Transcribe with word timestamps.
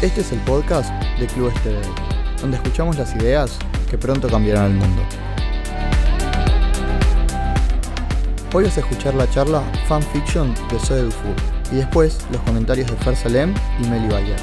Este 0.00 0.20
es 0.20 0.30
el 0.30 0.38
podcast 0.42 0.92
de 1.18 1.26
Club 1.26 1.48
Estéreo, 1.48 1.92
donde 2.40 2.56
escuchamos 2.56 2.96
las 2.96 3.12
ideas 3.16 3.58
que 3.90 3.98
pronto 3.98 4.28
cambiarán 4.28 4.66
el 4.66 4.76
mundo. 4.76 5.02
Hoy 8.54 8.62
vas 8.62 8.76
a 8.76 8.80
escuchar 8.80 9.16
la 9.16 9.28
charla 9.28 9.60
Fanfiction 9.88 10.54
de 10.70 10.78
Zoe 10.78 11.02
Dufour 11.02 11.34
y 11.72 11.76
después 11.78 12.24
los 12.30 12.40
comentarios 12.42 12.88
de 12.88 12.96
Fer 12.98 13.16
Salem 13.16 13.52
y 13.82 13.88
Meli 13.88 14.06
Bayer. 14.06 14.38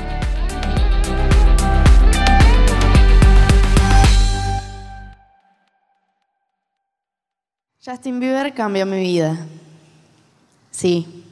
Justin 7.85 8.19
Bieber 8.19 8.53
cambió 8.53 8.85
mi 8.85 8.99
vida. 8.99 9.37
Sí, 10.71 11.23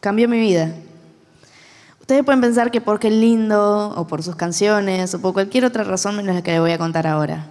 cambió 0.00 0.28
mi 0.28 0.40
vida. 0.40 0.74
Ustedes 2.06 2.24
pueden 2.24 2.40
pensar 2.40 2.70
que 2.70 2.80
porque 2.80 3.08
es 3.08 3.14
lindo, 3.14 3.92
o 3.96 4.06
por 4.06 4.22
sus 4.22 4.36
canciones, 4.36 5.12
o 5.12 5.20
por 5.20 5.32
cualquier 5.32 5.64
otra 5.64 5.82
razón 5.82 6.14
menos 6.14 6.36
la 6.36 6.42
que 6.42 6.52
les 6.52 6.60
voy 6.60 6.70
a 6.70 6.78
contar 6.78 7.04
ahora. 7.04 7.48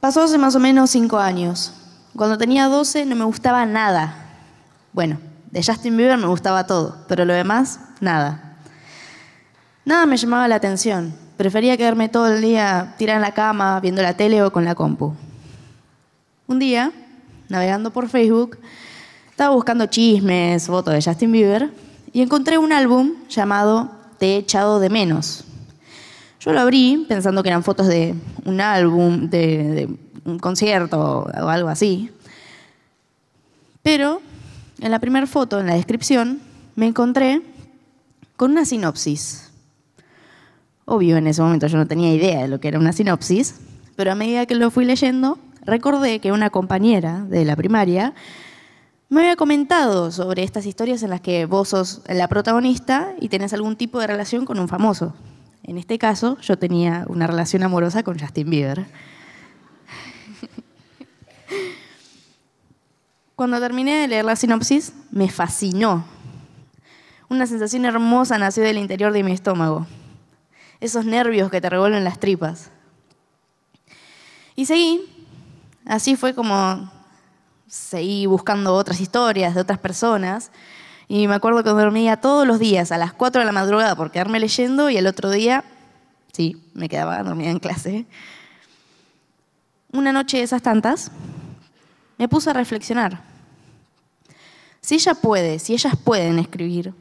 Pasó 0.00 0.22
hace 0.22 0.36
más 0.36 0.56
o 0.56 0.58
menos 0.58 0.90
cinco 0.90 1.20
años. 1.20 1.72
Cuando 2.16 2.36
tenía 2.36 2.66
12 2.66 3.06
no 3.06 3.14
me 3.14 3.22
gustaba 3.22 3.64
nada. 3.66 4.16
Bueno, 4.92 5.20
de 5.52 5.62
Justin 5.62 5.96
Bieber 5.96 6.18
me 6.18 6.26
gustaba 6.26 6.66
todo, 6.66 6.96
pero 7.06 7.24
lo 7.24 7.34
demás, 7.34 7.78
nada. 8.00 8.56
Nada 9.84 10.04
me 10.06 10.16
llamaba 10.16 10.48
la 10.48 10.56
atención. 10.56 11.14
Prefería 11.36 11.76
quedarme 11.76 12.08
todo 12.08 12.34
el 12.34 12.42
día 12.42 12.96
tirada 12.98 13.18
en 13.18 13.22
la 13.22 13.32
cama, 13.32 13.78
viendo 13.78 14.02
la 14.02 14.16
tele 14.16 14.42
o 14.42 14.50
con 14.50 14.64
la 14.64 14.74
compu. 14.74 15.14
Un 16.48 16.58
día, 16.58 16.90
navegando 17.48 17.92
por 17.92 18.08
Facebook, 18.08 18.58
estaba 19.30 19.54
buscando 19.54 19.86
chismes, 19.86 20.66
fotos 20.66 20.94
de 20.94 21.00
Justin 21.00 21.30
Bieber 21.30 21.89
y 22.12 22.22
encontré 22.22 22.58
un 22.58 22.72
álbum 22.72 23.14
llamado 23.28 23.90
Te 24.18 24.34
he 24.34 24.36
echado 24.36 24.80
de 24.80 24.90
menos. 24.90 25.44
Yo 26.40 26.52
lo 26.52 26.60
abrí 26.60 27.04
pensando 27.08 27.42
que 27.42 27.50
eran 27.50 27.62
fotos 27.62 27.86
de 27.86 28.14
un 28.44 28.60
álbum, 28.60 29.28
de, 29.28 29.38
de 29.70 29.88
un 30.24 30.38
concierto 30.38 31.26
o 31.26 31.48
algo 31.48 31.68
así. 31.68 32.10
Pero 33.82 34.20
en 34.80 34.90
la 34.90 34.98
primera 34.98 35.26
foto, 35.26 35.60
en 35.60 35.66
la 35.66 35.74
descripción, 35.74 36.40
me 36.76 36.86
encontré 36.86 37.42
con 38.36 38.52
una 38.52 38.64
sinopsis. 38.64 39.50
Obvio, 40.86 41.18
en 41.18 41.26
ese 41.26 41.42
momento 41.42 41.66
yo 41.66 41.76
no 41.76 41.86
tenía 41.86 42.12
idea 42.12 42.42
de 42.42 42.48
lo 42.48 42.58
que 42.58 42.68
era 42.68 42.78
una 42.78 42.92
sinopsis, 42.92 43.60
pero 43.96 44.12
a 44.12 44.14
medida 44.14 44.46
que 44.46 44.54
lo 44.54 44.70
fui 44.70 44.84
leyendo, 44.86 45.38
recordé 45.62 46.20
que 46.20 46.32
una 46.32 46.50
compañera 46.50 47.20
de 47.28 47.44
la 47.44 47.56
primaria 47.56 48.14
me 49.10 49.20
había 49.22 49.34
comentado 49.34 50.12
sobre 50.12 50.44
estas 50.44 50.66
historias 50.66 51.02
en 51.02 51.10
las 51.10 51.20
que 51.20 51.44
vos 51.44 51.70
sos 51.70 52.00
la 52.06 52.28
protagonista 52.28 53.12
y 53.20 53.28
tenés 53.28 53.52
algún 53.52 53.74
tipo 53.74 53.98
de 53.98 54.06
relación 54.06 54.46
con 54.46 54.60
un 54.60 54.68
famoso. 54.68 55.14
En 55.64 55.78
este 55.78 55.98
caso, 55.98 56.38
yo 56.38 56.56
tenía 56.56 57.04
una 57.08 57.26
relación 57.26 57.64
amorosa 57.64 58.04
con 58.04 58.18
Justin 58.20 58.48
Bieber. 58.48 58.86
Cuando 63.34 63.58
terminé 63.58 63.96
de 63.96 64.06
leer 64.06 64.24
la 64.24 64.36
sinopsis, 64.36 64.92
me 65.10 65.28
fascinó. 65.28 66.04
Una 67.28 67.48
sensación 67.48 67.84
hermosa 67.86 68.38
nació 68.38 68.62
del 68.62 68.78
interior 68.78 69.12
de 69.12 69.24
mi 69.24 69.32
estómago. 69.32 69.88
Esos 70.78 71.04
nervios 71.04 71.50
que 71.50 71.60
te 71.60 71.68
revuelven 71.68 72.04
las 72.04 72.20
tripas. 72.20 72.70
Y 74.54 74.66
seguí. 74.66 75.00
Así 75.84 76.14
fue 76.14 76.32
como 76.32 76.92
seguí 77.70 78.26
buscando 78.26 78.74
otras 78.74 79.00
historias 79.00 79.54
de 79.54 79.60
otras 79.62 79.78
personas. 79.78 80.50
Y 81.08 81.26
me 81.26 81.34
acuerdo 81.34 81.64
que 81.64 81.70
dormía 81.70 82.18
todos 82.18 82.46
los 82.46 82.58
días 82.58 82.92
a 82.92 82.98
las 82.98 83.12
4 83.12 83.40
de 83.40 83.46
la 83.46 83.52
madrugada 83.52 83.96
por 83.96 84.10
quedarme 84.10 84.40
leyendo 84.40 84.90
y 84.90 84.96
el 84.96 85.06
otro 85.06 85.30
día, 85.30 85.64
sí, 86.32 86.62
me 86.74 86.88
quedaba 86.88 87.22
dormida 87.22 87.50
en 87.50 87.60
clase. 87.60 88.04
Una 89.92 90.12
noche 90.12 90.36
de 90.36 90.42
esas 90.42 90.62
tantas, 90.62 91.10
me 92.18 92.28
puse 92.28 92.50
a 92.50 92.52
reflexionar. 92.52 93.22
Si 94.80 94.96
ella 94.96 95.14
puede, 95.14 95.58
si 95.58 95.72
ellas 95.72 95.94
pueden 95.96 96.38
escribir, 96.38 96.92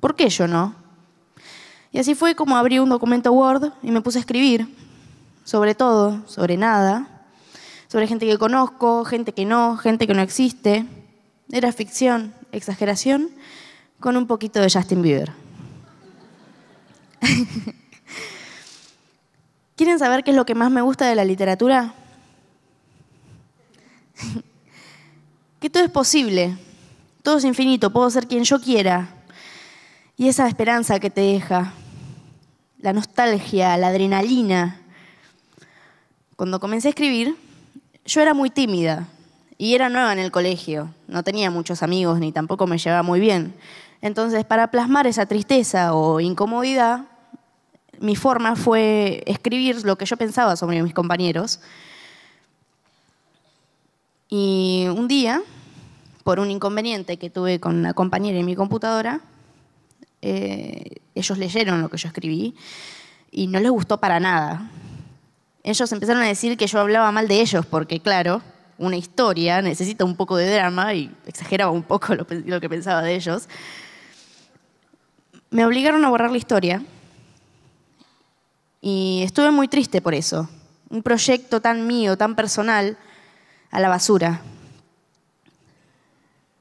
¿por 0.00 0.14
qué 0.14 0.28
yo 0.28 0.46
no? 0.46 0.74
Y 1.92 1.98
así 1.98 2.14
fue 2.14 2.34
como 2.34 2.56
abrí 2.56 2.78
un 2.78 2.88
documento 2.88 3.32
Word 3.32 3.72
y 3.82 3.90
me 3.90 4.00
puse 4.00 4.18
a 4.18 4.20
escribir 4.20 4.68
sobre 5.44 5.74
todo, 5.74 6.22
sobre 6.26 6.56
nada, 6.56 7.19
sobre 7.90 8.06
gente 8.06 8.24
que 8.24 8.38
conozco, 8.38 9.04
gente 9.04 9.32
que 9.32 9.44
no, 9.44 9.76
gente 9.76 10.06
que 10.06 10.14
no 10.14 10.22
existe. 10.22 10.86
Era 11.50 11.72
ficción, 11.72 12.32
exageración, 12.52 13.30
con 13.98 14.16
un 14.16 14.28
poquito 14.28 14.60
de 14.60 14.70
Justin 14.70 15.02
Bieber. 15.02 15.32
¿Quieren 19.74 19.98
saber 19.98 20.22
qué 20.22 20.30
es 20.30 20.36
lo 20.36 20.46
que 20.46 20.54
más 20.54 20.70
me 20.70 20.82
gusta 20.82 21.08
de 21.08 21.16
la 21.16 21.24
literatura? 21.24 21.92
que 25.60 25.68
todo 25.68 25.82
es 25.82 25.90
posible, 25.90 26.56
todo 27.24 27.38
es 27.38 27.44
infinito, 27.44 27.92
puedo 27.92 28.08
ser 28.08 28.28
quien 28.28 28.44
yo 28.44 28.60
quiera. 28.60 29.16
Y 30.16 30.28
esa 30.28 30.46
esperanza 30.46 31.00
que 31.00 31.10
te 31.10 31.22
deja, 31.22 31.72
la 32.78 32.92
nostalgia, 32.92 33.76
la 33.76 33.88
adrenalina. 33.88 34.80
Cuando 36.36 36.60
comencé 36.60 36.86
a 36.86 36.90
escribir, 36.90 37.49
yo 38.04 38.20
era 38.20 38.34
muy 38.34 38.50
tímida 38.50 39.08
y 39.58 39.74
era 39.74 39.88
nueva 39.88 40.12
en 40.12 40.18
el 40.18 40.30
colegio, 40.30 40.94
no 41.06 41.22
tenía 41.22 41.50
muchos 41.50 41.82
amigos 41.82 42.18
ni 42.18 42.32
tampoco 42.32 42.66
me 42.66 42.78
llevaba 42.78 43.02
muy 43.02 43.20
bien. 43.20 43.54
Entonces, 44.02 44.44
para 44.44 44.70
plasmar 44.70 45.06
esa 45.06 45.26
tristeza 45.26 45.94
o 45.94 46.20
incomodidad, 46.20 47.04
mi 47.98 48.16
forma 48.16 48.56
fue 48.56 49.22
escribir 49.26 49.84
lo 49.84 49.96
que 49.96 50.06
yo 50.06 50.16
pensaba 50.16 50.56
sobre 50.56 50.82
mis 50.82 50.94
compañeros. 50.94 51.60
Y 54.30 54.86
un 54.88 55.06
día, 55.06 55.42
por 56.24 56.40
un 56.40 56.50
inconveniente 56.50 57.18
que 57.18 57.28
tuve 57.28 57.60
con 57.60 57.76
una 57.76 57.92
compañera 57.92 58.38
en 58.38 58.46
mi 58.46 58.56
computadora, 58.56 59.20
eh, 60.22 61.00
ellos 61.14 61.36
leyeron 61.36 61.82
lo 61.82 61.88
que 61.90 61.98
yo 61.98 62.08
escribí 62.08 62.54
y 63.30 63.46
no 63.48 63.60
les 63.60 63.70
gustó 63.70 63.98
para 63.98 64.18
nada. 64.18 64.70
Ellos 65.62 65.92
empezaron 65.92 66.22
a 66.22 66.26
decir 66.26 66.56
que 66.56 66.66
yo 66.66 66.80
hablaba 66.80 67.12
mal 67.12 67.28
de 67.28 67.40
ellos 67.40 67.66
porque, 67.66 68.00
claro, 68.00 68.42
una 68.78 68.96
historia 68.96 69.60
necesita 69.60 70.06
un 70.06 70.16
poco 70.16 70.36
de 70.36 70.50
drama 70.50 70.94
y 70.94 71.14
exageraba 71.26 71.70
un 71.70 71.82
poco 71.82 72.14
lo, 72.14 72.60
que 72.60 72.68
pensaba 72.68 73.02
de 73.02 73.14
ellos. 73.14 73.48
Me 75.50 75.66
obligaron 75.66 76.04
a 76.04 76.08
borrar 76.08 76.30
la 76.30 76.38
historia 76.38 76.82
y 78.80 79.20
estuve 79.22 79.50
muy 79.50 79.68
triste 79.68 80.00
por 80.00 80.14
eso. 80.14 80.48
Un 80.88 81.02
proyecto 81.02 81.60
tan 81.60 81.86
mío, 81.86 82.16
tan 82.16 82.34
personal, 82.34 82.96
a 83.70 83.80
la 83.80 83.88
basura. 83.88 84.40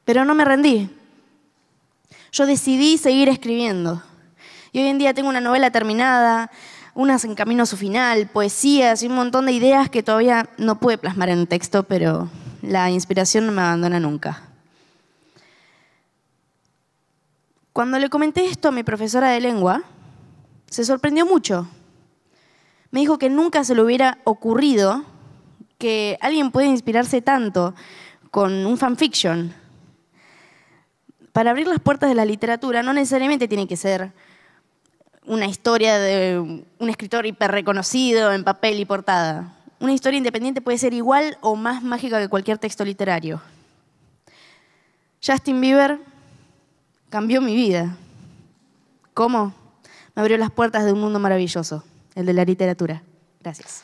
Pero 0.03 0.25
no 0.25 0.35
me 0.35 0.43
rendí. 0.43 0.89
Yo 2.33 2.45
decidí 2.45 2.97
seguir 2.97 3.29
escribiendo. 3.29 4.03
Y 4.71 4.79
hoy 4.79 4.88
en 4.88 4.97
día 4.97 5.13
tengo 5.13 5.29
una 5.29 5.41
novela 5.41 5.71
terminada, 5.71 6.51
unas 6.99 7.23
en 7.23 7.33
camino 7.33 7.63
a 7.63 7.65
su 7.65 7.77
final, 7.77 8.27
poesías 8.27 9.01
y 9.03 9.07
un 9.07 9.15
montón 9.15 9.45
de 9.45 9.53
ideas 9.53 9.89
que 9.89 10.03
todavía 10.03 10.49
no 10.57 10.81
pude 10.81 10.97
plasmar 10.97 11.29
en 11.29 11.47
texto, 11.47 11.83
pero 11.83 12.29
la 12.61 12.91
inspiración 12.91 13.45
no 13.45 13.53
me 13.53 13.61
abandona 13.61 14.01
nunca. 14.01 14.43
Cuando 17.71 17.97
le 17.99 18.09
comenté 18.09 18.45
esto 18.47 18.67
a 18.67 18.71
mi 18.71 18.83
profesora 18.83 19.29
de 19.29 19.39
lengua, 19.39 19.83
se 20.69 20.83
sorprendió 20.83 21.25
mucho. 21.25 21.69
Me 22.91 22.99
dijo 22.99 23.17
que 23.17 23.29
nunca 23.29 23.63
se 23.63 23.75
le 23.75 23.81
hubiera 23.81 24.17
ocurrido 24.25 25.05
que 25.77 26.17
alguien 26.19 26.51
puede 26.51 26.67
inspirarse 26.67 27.21
tanto 27.21 27.75
con 28.29 28.65
un 28.65 28.77
fanfiction. 28.77 29.53
Para 31.31 31.51
abrir 31.51 31.68
las 31.68 31.79
puertas 31.79 32.09
de 32.09 32.15
la 32.15 32.25
literatura 32.25 32.83
no 32.83 32.91
necesariamente 32.91 33.47
tiene 33.47 33.69
que 33.69 33.77
ser 33.77 34.12
una 35.29 35.45
historia 35.45 35.99
de 35.99 36.39
un 36.39 36.89
escritor 36.89 37.27
hiper 37.27 37.51
reconocido 37.51 38.33
en 38.33 38.43
papel 38.43 38.79
y 38.79 38.85
portada. 38.85 39.53
Una 39.79 39.93
historia 39.93 40.17
independiente 40.17 40.59
puede 40.59 40.79
ser 40.79 40.95
igual 40.95 41.37
o 41.41 41.55
más 41.55 41.83
mágica 41.83 42.19
que 42.19 42.27
cualquier 42.27 42.57
texto 42.57 42.83
literario. 42.83 43.39
Justin 45.23 45.61
Bieber 45.61 45.99
cambió 47.11 47.41
mi 47.41 47.55
vida. 47.55 47.95
¿Cómo? 49.13 49.53
Me 50.15 50.21
abrió 50.23 50.35
las 50.39 50.49
puertas 50.49 50.83
de 50.83 50.93
un 50.93 50.99
mundo 50.99 51.19
maravilloso, 51.19 51.83
el 52.15 52.25
de 52.25 52.33
la 52.33 52.43
literatura. 52.43 53.03
Gracias. 53.39 53.83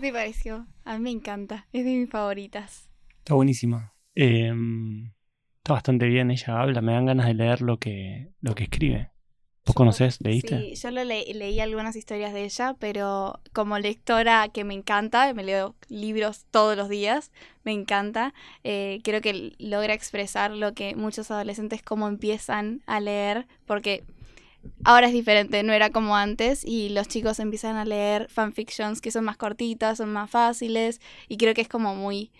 ¿Qué 0.00 0.06
te 0.06 0.12
pareció? 0.14 0.66
A 0.84 0.96
mí 0.96 1.02
me 1.02 1.10
encanta, 1.10 1.66
es 1.74 1.84
de 1.84 1.90
mis 1.90 2.08
favoritas. 2.08 2.88
Está 3.18 3.34
buenísima. 3.34 3.92
Eh, 4.14 4.50
está 5.58 5.74
bastante 5.74 6.06
bien, 6.06 6.30
ella 6.30 6.58
habla, 6.58 6.80
me 6.80 6.92
dan 6.92 7.04
ganas 7.04 7.26
de 7.26 7.34
leer 7.34 7.60
lo 7.60 7.78
que, 7.78 8.32
lo 8.40 8.54
que 8.54 8.64
escribe. 8.64 9.10
¿Vos 9.66 9.74
conocés? 9.74 10.18
¿Leíste? 10.22 10.58
Sí, 10.58 10.74
yo 10.74 10.90
lo 10.90 11.04
leí 11.04 11.60
algunas 11.60 11.96
historias 11.96 12.32
de 12.32 12.44
ella, 12.44 12.76
pero 12.78 13.40
como 13.52 13.78
lectora 13.78 14.48
que 14.48 14.64
me 14.64 14.72
encanta, 14.72 15.34
me 15.34 15.44
leo 15.44 15.74
libros 15.88 16.46
todos 16.50 16.78
los 16.78 16.88
días, 16.88 17.30
me 17.62 17.72
encanta, 17.72 18.32
eh, 18.64 19.00
creo 19.04 19.20
que 19.20 19.52
logra 19.58 19.92
expresar 19.92 20.50
lo 20.52 20.72
que 20.72 20.96
muchos 20.96 21.30
adolescentes 21.30 21.82
como 21.82 22.08
empiezan 22.08 22.80
a 22.86 23.00
leer, 23.00 23.46
porque 23.66 24.04
ahora 24.84 25.06
es 25.06 25.12
diferente, 25.12 25.62
no 25.62 25.72
era 25.72 25.90
como 25.90 26.16
antes 26.16 26.64
y 26.64 26.88
los 26.90 27.08
chicos 27.08 27.38
empiezan 27.38 27.76
a 27.76 27.84
leer 27.84 28.28
fanfictions 28.28 29.00
que 29.00 29.10
son 29.10 29.24
más 29.24 29.36
cortitas, 29.36 29.98
son 29.98 30.12
más 30.12 30.30
fáciles 30.30 31.00
y 31.28 31.36
creo 31.36 31.54
que 31.54 31.62
es 31.62 31.68
como 31.68 31.94
muy... 31.94 32.30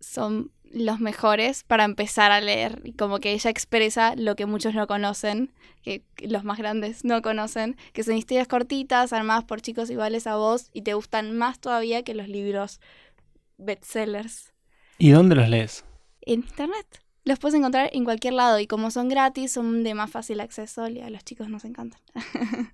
son 0.00 0.50
los 0.72 1.00
mejores 1.00 1.64
para 1.64 1.84
empezar 1.84 2.32
a 2.32 2.40
leer. 2.40 2.82
Y 2.84 2.92
como 2.92 3.18
que 3.18 3.32
ella 3.32 3.50
expresa 3.50 4.14
lo 4.16 4.36
que 4.36 4.46
muchos 4.46 4.74
no 4.74 4.86
conocen, 4.86 5.52
que 5.82 6.02
los 6.20 6.44
más 6.44 6.58
grandes 6.58 7.04
no 7.04 7.22
conocen, 7.22 7.76
que 7.92 8.02
son 8.02 8.16
historias 8.16 8.48
cortitas, 8.48 9.12
armadas 9.12 9.44
por 9.44 9.62
chicos 9.62 9.90
iguales 9.90 10.26
a 10.26 10.36
vos 10.36 10.70
y 10.72 10.82
te 10.82 10.94
gustan 10.94 11.36
más 11.36 11.60
todavía 11.60 12.02
que 12.02 12.14
los 12.14 12.28
libros 12.28 12.80
bestsellers. 13.58 14.52
¿Y 14.98 15.10
dónde 15.10 15.34
los 15.36 15.48
lees? 15.48 15.84
En 16.22 16.40
internet. 16.40 17.05
Los 17.26 17.40
puedes 17.40 17.58
encontrar 17.58 17.90
en 17.92 18.04
cualquier 18.04 18.34
lado 18.34 18.60
y 18.60 18.68
como 18.68 18.92
son 18.92 19.08
gratis, 19.08 19.50
son 19.50 19.82
de 19.82 19.94
más 19.94 20.08
fácil 20.08 20.38
acceso 20.38 20.88
y 20.88 21.00
a 21.00 21.10
los 21.10 21.24
chicos 21.24 21.48
nos 21.48 21.64
encantan. 21.64 22.00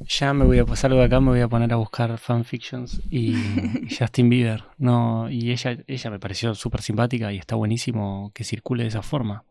Ya 0.00 0.32
me 0.32 0.44
voy 0.44 0.60
a 0.60 0.64
pasar 0.64 0.92
de 0.92 1.02
acá, 1.02 1.18
me 1.20 1.30
voy 1.30 1.40
a 1.40 1.48
poner 1.48 1.72
a 1.72 1.76
buscar 1.76 2.16
fanfictions 2.18 3.02
y, 3.10 3.34
Justin 3.98 4.30
Bieber. 4.30 4.62
No, 4.76 5.28
y 5.28 5.50
ella, 5.50 5.76
ella 5.88 6.10
me 6.10 6.20
pareció 6.20 6.54
súper 6.54 6.82
simpática 6.82 7.32
y 7.32 7.36
está 7.38 7.56
buenísimo 7.56 8.30
que 8.32 8.44
circule 8.44 8.84
de 8.84 8.90
esa 8.90 9.02
forma. 9.02 9.44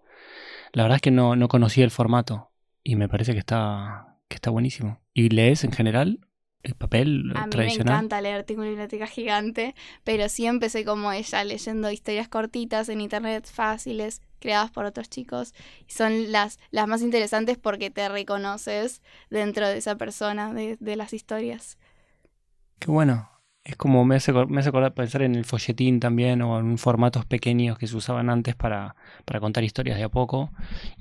La 0.72 0.84
verdad 0.84 0.96
es 0.96 1.02
que 1.02 1.12
no, 1.12 1.36
no 1.36 1.50
conocía 1.50 1.84
el 1.84 1.92
formato 1.92 2.50
y 2.82 2.96
me 2.96 3.10
parece 3.10 3.34
que 3.34 3.40
está, 3.40 4.16
que 4.30 4.36
está 4.36 4.50
buenísimo. 4.50 5.02
¿Y 5.14 5.28
lees 5.28 5.66
en 5.66 5.74
general? 5.74 6.22
el 6.64 6.76
papel 6.76 7.32
a 7.36 7.48
mí 7.48 7.56
me 7.56 7.74
encanta 7.74 8.20
leer, 8.20 8.44
tengo 8.44 8.62
una 8.62 8.70
biblioteca 8.70 9.08
gigante, 9.08 9.76
pero 10.04 10.28
sí 10.28 10.46
empecé 10.46 10.84
como 10.84 11.12
ella, 11.12 11.44
leyendo 11.44 11.90
historias 11.92 12.28
cortitas 12.28 12.90
en 12.90 13.00
internet, 13.00 13.48
fáciles, 13.50 14.22
creadas 14.40 14.72
por 14.72 14.86
otros 14.86 15.10
chicos. 15.10 15.54
Y 15.88 15.92
son 15.92 16.32
las, 16.32 16.60
las 16.72 16.88
más 16.88 17.02
interesantes 17.02 17.58
porque 17.58 17.90
te 17.90 18.10
reconoces 18.10 19.02
dentro 19.30 19.68
de 19.68 19.78
esa 19.78 19.96
persona, 19.96 20.54
de, 20.54 20.78
de 20.80 20.96
las 20.96 21.14
historias. 21.14 21.78
Qué 22.80 22.92
bueno. 22.92 23.37
Es 23.68 23.76
como 23.76 24.06
me 24.06 24.16
hace, 24.16 24.32
me 24.32 24.62
hace 24.62 24.70
acordar 24.70 24.94
pensar 24.94 25.24
en 25.24 25.36
el 25.36 25.44
folletín 25.44 26.00
también 26.00 26.42
o 26.42 26.58
en 26.58 26.78
formatos 26.78 27.26
pequeños 27.26 27.78
que 27.78 27.86
se 27.86 27.98
usaban 27.98 28.30
antes 28.30 28.56
para, 28.56 28.96
para 29.26 29.42
contar 29.42 29.66
historias 29.66 29.98
de 29.98 30.06
a 30.06 30.10
poco. 30.10 30.52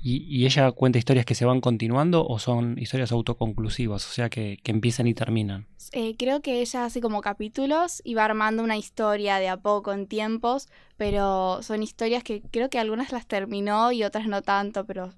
Y, 0.03 0.25
y, 0.27 0.45
ella 0.45 0.69
cuenta 0.73 0.99
historias 0.99 1.25
que 1.25 1.33
se 1.33 1.45
van 1.45 1.61
continuando 1.61 2.27
o 2.27 2.39
son 2.39 2.77
historias 2.77 3.13
autoconclusivas, 3.13 4.05
o 4.05 4.11
sea 4.11 4.29
que, 4.29 4.59
que 4.61 4.71
empiezan 4.71 5.07
y 5.07 5.13
terminan. 5.13 5.65
Eh, 5.93 6.15
creo 6.19 6.41
que 6.41 6.59
ella 6.59 6.83
hace 6.83 6.99
como 6.99 7.21
capítulos 7.21 8.01
y 8.03 8.15
va 8.15 8.25
armando 8.25 8.63
una 8.63 8.75
historia 8.75 9.37
de 9.37 9.47
a 9.47 9.55
poco 9.55 9.93
en 9.93 10.05
tiempos, 10.05 10.67
pero 10.97 11.63
son 11.63 11.83
historias 11.83 12.21
que 12.21 12.41
creo 12.51 12.69
que 12.69 12.79
algunas 12.79 13.13
las 13.13 13.27
terminó 13.27 13.93
y 13.93 14.03
otras 14.03 14.27
no 14.27 14.41
tanto, 14.41 14.85
pero 14.85 15.13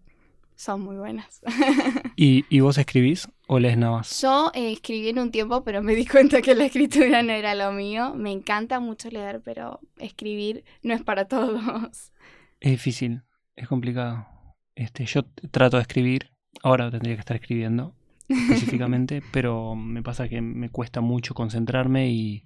son 0.56 0.82
muy 0.82 0.98
buenas. 0.98 1.42
¿Y, 2.16 2.46
¿Y, 2.50 2.60
vos 2.60 2.78
escribís 2.78 3.28
o 3.52 3.58
lees 3.58 3.78
nada 3.78 3.98
más? 3.98 4.22
Yo 4.22 4.52
eh, 4.54 4.72
escribí 4.72 5.10
en 5.10 5.18
un 5.18 5.32
tiempo, 5.32 5.64
pero 5.64 5.82
me 5.82 5.96
di 5.96 6.06
cuenta 6.06 6.40
que 6.42 6.54
la 6.54 6.66
escritura 6.66 7.24
no 7.24 7.34
era 7.34 7.56
lo 7.56 7.72
mío. 7.72 8.14
Me 8.16 8.32
encanta 8.32 8.80
mucho 8.80 9.10
leer, 9.10 9.42
pero 9.44 9.80
escribir 9.98 10.64
no 10.84 10.94
es 10.94 11.02
para 11.02 11.26
todos. 11.26 12.12
Es 12.60 12.72
difícil, 12.72 13.24
es 13.56 13.68
complicado. 13.68 14.28
Este, 14.76 15.06
yo 15.06 15.24
trato 15.50 15.78
de 15.78 15.82
escribir, 15.82 16.30
ahora 16.62 16.92
tendría 16.92 17.16
que 17.16 17.22
estar 17.22 17.36
escribiendo 17.36 17.96
específicamente, 18.28 19.24
pero 19.34 19.76
me 19.76 20.04
pasa 20.04 20.30
que 20.30 20.42
me 20.42 20.70
cuesta 20.70 21.02
mucho 21.02 21.34
concentrarme 21.34 22.12
y 22.12 22.46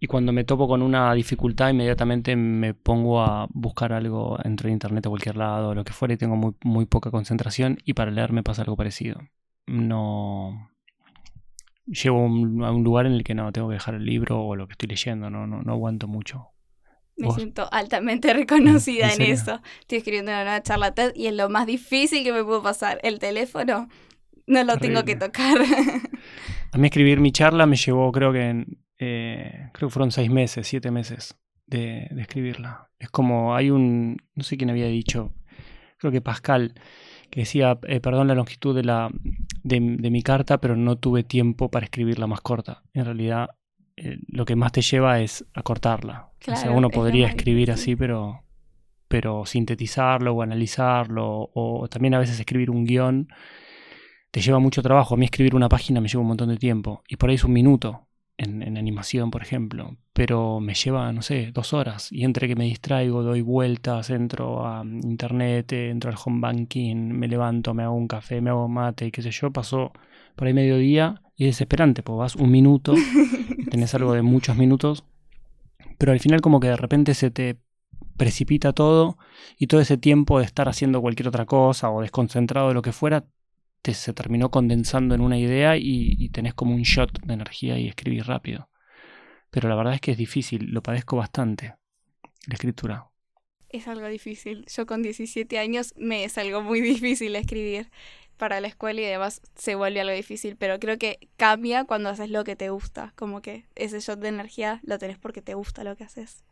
y 0.00 0.06
cuando 0.06 0.34
me 0.34 0.44
topo 0.44 0.68
con 0.68 0.82
una 0.82 1.14
dificultad, 1.14 1.70
inmediatamente 1.70 2.36
me 2.36 2.74
pongo 2.74 3.22
a 3.22 3.46
buscar 3.54 3.94
algo 3.94 4.38
entre 4.44 4.70
internet 4.70 5.06
o 5.06 5.08
cualquier 5.08 5.38
lado, 5.38 5.74
lo 5.74 5.82
que 5.82 5.94
fuera, 5.94 6.12
y 6.12 6.18
tengo 6.18 6.36
muy, 6.36 6.52
muy 6.62 6.84
poca 6.84 7.10
concentración. 7.10 7.78
Y 7.86 7.94
para 7.94 8.10
leer 8.10 8.30
me 8.30 8.42
pasa 8.42 8.60
algo 8.60 8.76
parecido. 8.76 9.20
No. 9.66 10.70
Llego 11.86 12.18
a 12.18 12.24
un, 12.72 12.84
lugar 12.84 13.06
en 13.06 13.12
el 13.12 13.24
que 13.24 13.34
no 13.34 13.52
tengo 13.52 13.68
que 13.68 13.74
dejar 13.74 13.94
el 13.94 14.06
libro 14.06 14.42
o 14.42 14.56
lo 14.56 14.66
que 14.66 14.72
estoy 14.72 14.88
leyendo, 14.88 15.28
no, 15.28 15.46
no, 15.46 15.62
no 15.62 15.72
aguanto 15.72 16.08
mucho. 16.08 16.48
Me 17.16 17.30
siento 17.30 17.68
altamente 17.70 18.32
reconocida 18.34 19.12
¿En, 19.12 19.22
eso. 19.22 19.60
Estoy 19.80 19.98
escribiendo 19.98 20.32
una 20.32 20.44
nueva 20.44 20.62
charla 20.62 20.94
TED 20.94 21.12
y 21.14 21.26
es 21.26 21.34
lo 21.34 21.48
más 21.48 21.66
difícil 21.66 22.24
que 22.24 22.32
me 22.32 22.42
pudo 22.42 22.62
pasar. 22.62 22.98
El 23.02 23.18
teléfono 23.18 23.88
no 24.46 24.64
lo 24.64 24.78
tengo 24.78 25.04
que 25.04 25.16
tocar. 25.16 25.58
A 26.72 26.78
mí 26.78 26.86
escribir 26.86 27.20
mi 27.20 27.30
charla 27.30 27.66
me 27.66 27.76
llevó, 27.76 28.10
creo 28.10 28.32
que 28.32 28.48
en, 28.48 28.84
eh, 28.98 29.70
creo 29.72 29.88
que 29.88 29.92
fueron 29.92 30.10
seis 30.10 30.30
meses, 30.30 30.66
siete 30.66 30.90
meses 30.90 31.36
de, 31.66 32.08
escribirla. 32.18 32.90
Es 32.98 33.10
como 33.10 33.54
hay 33.54 33.70
un, 33.70 34.16
no 34.34 34.42
sé 34.42 34.56
quién 34.56 34.70
había 34.70 34.86
dicho, 34.86 35.34
creo 35.98 36.12
que 36.12 36.20
Pascal, 36.20 36.74
que 37.30 37.40
decía, 37.40 37.78
eh, 37.86 38.00
perdón 38.00 38.28
la 38.28 38.34
longitud 38.34 38.74
de, 38.74 38.84
la, 38.84 39.10
de, 39.62 39.80
mi 39.80 40.22
carta, 40.22 40.58
pero 40.58 40.76
no 40.76 40.96
tuve 40.96 41.22
tiempo 41.22 41.70
para 41.70 41.84
escribirla 41.84 42.26
más 42.26 42.40
corta. 42.40 42.82
En 42.92 43.04
realidad, 43.04 43.50
eh, 43.96 44.18
lo 44.28 44.44
que 44.44 44.56
más 44.56 44.72
te 44.72 44.82
lleva 44.82 45.20
es 45.20 45.44
acortarla. 45.54 46.30
o 46.46 46.56
sea, 46.56 46.70
uno 46.70 46.90
podría 46.90 47.28
escribir 47.28 47.70
así, 47.70 47.96
pero, 47.96 48.42
pero 49.08 49.46
sintetizarlo 49.46 50.32
o 50.32 50.42
analizarlo, 50.42 51.50
o 51.54 51.88
también 51.88 52.14
a 52.14 52.18
veces 52.18 52.38
escribir 52.38 52.70
un 52.70 52.84
guion 52.84 53.28
te 54.34 54.40
lleva 54.40 54.58
mucho 54.58 54.82
trabajo. 54.82 55.14
A 55.14 55.16
mí 55.16 55.26
escribir 55.26 55.54
una 55.54 55.68
página 55.68 56.00
me 56.00 56.08
lleva 56.08 56.22
un 56.22 56.26
montón 56.26 56.48
de 56.48 56.56
tiempo. 56.56 57.04
Y 57.08 57.14
por 57.14 57.30
ahí 57.30 57.36
es 57.36 57.44
un 57.44 57.52
minuto 57.52 58.03
en, 58.36 58.76
animación, 58.76 59.30
por 59.30 59.42
ejemplo, 59.42 59.96
pero 60.12 60.60
me 60.60 60.74
lleva, 60.74 61.12
no 61.12 61.22
sé, 61.22 61.50
dos 61.52 61.72
horas. 61.72 62.10
Y 62.12 62.24
entre 62.24 62.48
que 62.48 62.56
me 62.56 62.64
distraigo, 62.64 63.22
doy 63.22 63.42
vueltas, 63.42 64.10
entro 64.10 64.66
a 64.66 64.84
internet, 64.84 65.72
entro 65.72 66.10
al 66.10 66.16
home 66.22 66.40
banking, 66.40 66.96
me 67.12 67.28
levanto, 67.28 67.74
me 67.74 67.84
hago 67.84 67.94
un 67.94 68.08
café, 68.08 68.40
me 68.40 68.50
hago 68.50 68.68
mate 68.68 69.06
y 69.06 69.10
qué 69.10 69.22
sé 69.22 69.30
yo, 69.30 69.52
pasó 69.52 69.92
por 70.36 70.46
ahí 70.46 70.54
mediodía 70.54 71.22
y 71.36 71.44
es 71.44 71.56
desesperante, 71.56 72.02
pues 72.02 72.18
vas 72.18 72.36
un 72.36 72.50
minuto, 72.50 72.94
tenés 73.70 73.94
algo 73.94 74.14
de 74.14 74.22
muchos 74.22 74.56
minutos, 74.56 75.04
pero 75.98 76.12
al 76.12 76.20
final 76.20 76.40
como 76.40 76.60
que 76.60 76.68
de 76.68 76.76
repente 76.76 77.14
se 77.14 77.30
te 77.30 77.58
precipita 78.16 78.72
todo 78.72 79.18
y 79.58 79.66
todo 79.66 79.80
ese 79.80 79.96
tiempo 79.96 80.38
de 80.38 80.44
estar 80.44 80.68
haciendo 80.68 81.00
cualquier 81.00 81.28
otra 81.28 81.46
cosa 81.46 81.90
o 81.90 82.00
desconcentrado 82.00 82.68
de 82.68 82.74
lo 82.74 82.82
que 82.82 82.92
fuera, 82.92 83.24
se 83.92 84.14
terminó 84.14 84.50
condensando 84.50 85.14
en 85.14 85.20
una 85.20 85.38
idea 85.38 85.76
y, 85.76 86.30
tenés 86.30 86.54
como 86.54 86.74
un 86.74 86.82
shot 86.82 87.20
de 87.20 87.34
energía 87.34 87.78
y 87.78 87.88
escribís 87.88 88.26
rápido. 88.26 88.70
Pero 89.50 89.68
la 89.68 89.74
verdad 89.74 89.94
es 89.94 90.00
que 90.00 90.12
es 90.12 90.16
difícil, 90.16 90.70
lo 90.70 90.82
padezco 90.82 91.16
bastante, 91.16 91.74
la 92.46 92.54
escritura. 92.54 93.10
Es 93.68 93.86
algo 93.86 94.06
difícil. 94.06 94.64
Yo 94.74 94.86
con 94.86 95.02
17 95.02 95.58
años 95.58 95.92
me 95.96 96.24
es 96.24 96.38
algo 96.38 96.62
muy 96.62 96.80
difícil 96.92 97.36
escribir 97.36 97.90
para 98.38 98.60
la 98.60 98.68
escuela 98.68 99.00
y 99.02 99.04
además 99.04 99.42
se 99.54 99.74
vuelve 99.74 100.00
algo 100.00 100.14
difícil, 100.14 100.56
pero 100.56 100.80
creo 100.80 100.96
que 100.98 101.28
cambia 101.36 101.84
cuando 101.84 102.08
haces 102.08 102.30
lo 102.30 102.42
que 102.42 102.56
te 102.56 102.70
gusta, 102.70 103.12
como 103.16 103.42
que 103.42 103.66
ese 103.74 104.00
shot 104.00 104.18
de 104.18 104.28
energía 104.28 104.80
lo 104.82 104.98
tenés 104.98 105.18
porque 105.18 105.42
te 105.42 105.54
gusta 105.54 105.84
lo 105.84 105.94
que 105.94 106.04
haces. 106.04 106.42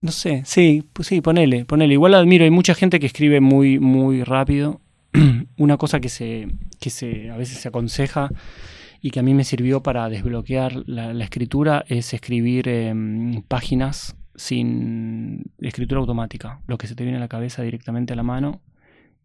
No 0.00 0.12
sé, 0.12 0.42
sí, 0.44 0.84
pues 0.92 1.08
sí, 1.08 1.22
ponele, 1.22 1.64
ponele. 1.64 1.94
Igual 1.94 2.14
admiro, 2.14 2.44
hay 2.44 2.50
mucha 2.50 2.74
gente 2.74 3.00
que 3.00 3.06
escribe 3.06 3.40
muy, 3.40 3.80
muy 3.80 4.22
rápido 4.22 4.82
una 5.56 5.76
cosa 5.76 6.00
que 6.00 6.08
se, 6.08 6.48
que 6.80 6.90
se 6.90 7.30
a 7.30 7.36
veces 7.36 7.58
se 7.58 7.68
aconseja 7.68 8.30
y 9.00 9.10
que 9.10 9.20
a 9.20 9.22
mí 9.22 9.34
me 9.34 9.44
sirvió 9.44 9.82
para 9.82 10.08
desbloquear 10.08 10.82
la, 10.86 11.12
escritura 11.24 11.84
es 11.88 12.14
escribir 12.14 12.68
em, 12.68 13.42
páginas 13.42 14.16
sin 14.34 15.52
escritura 15.58 16.00
automática, 16.00 16.62
lo 16.66 16.78
que 16.78 16.86
se 16.86 16.94
te 16.94 17.04
viene 17.04 17.18
a 17.18 17.20
la 17.20 17.28
cabeza 17.28 17.62
directamente 17.62 18.12
a 18.12 18.16
la 18.16 18.22
mano 18.22 18.62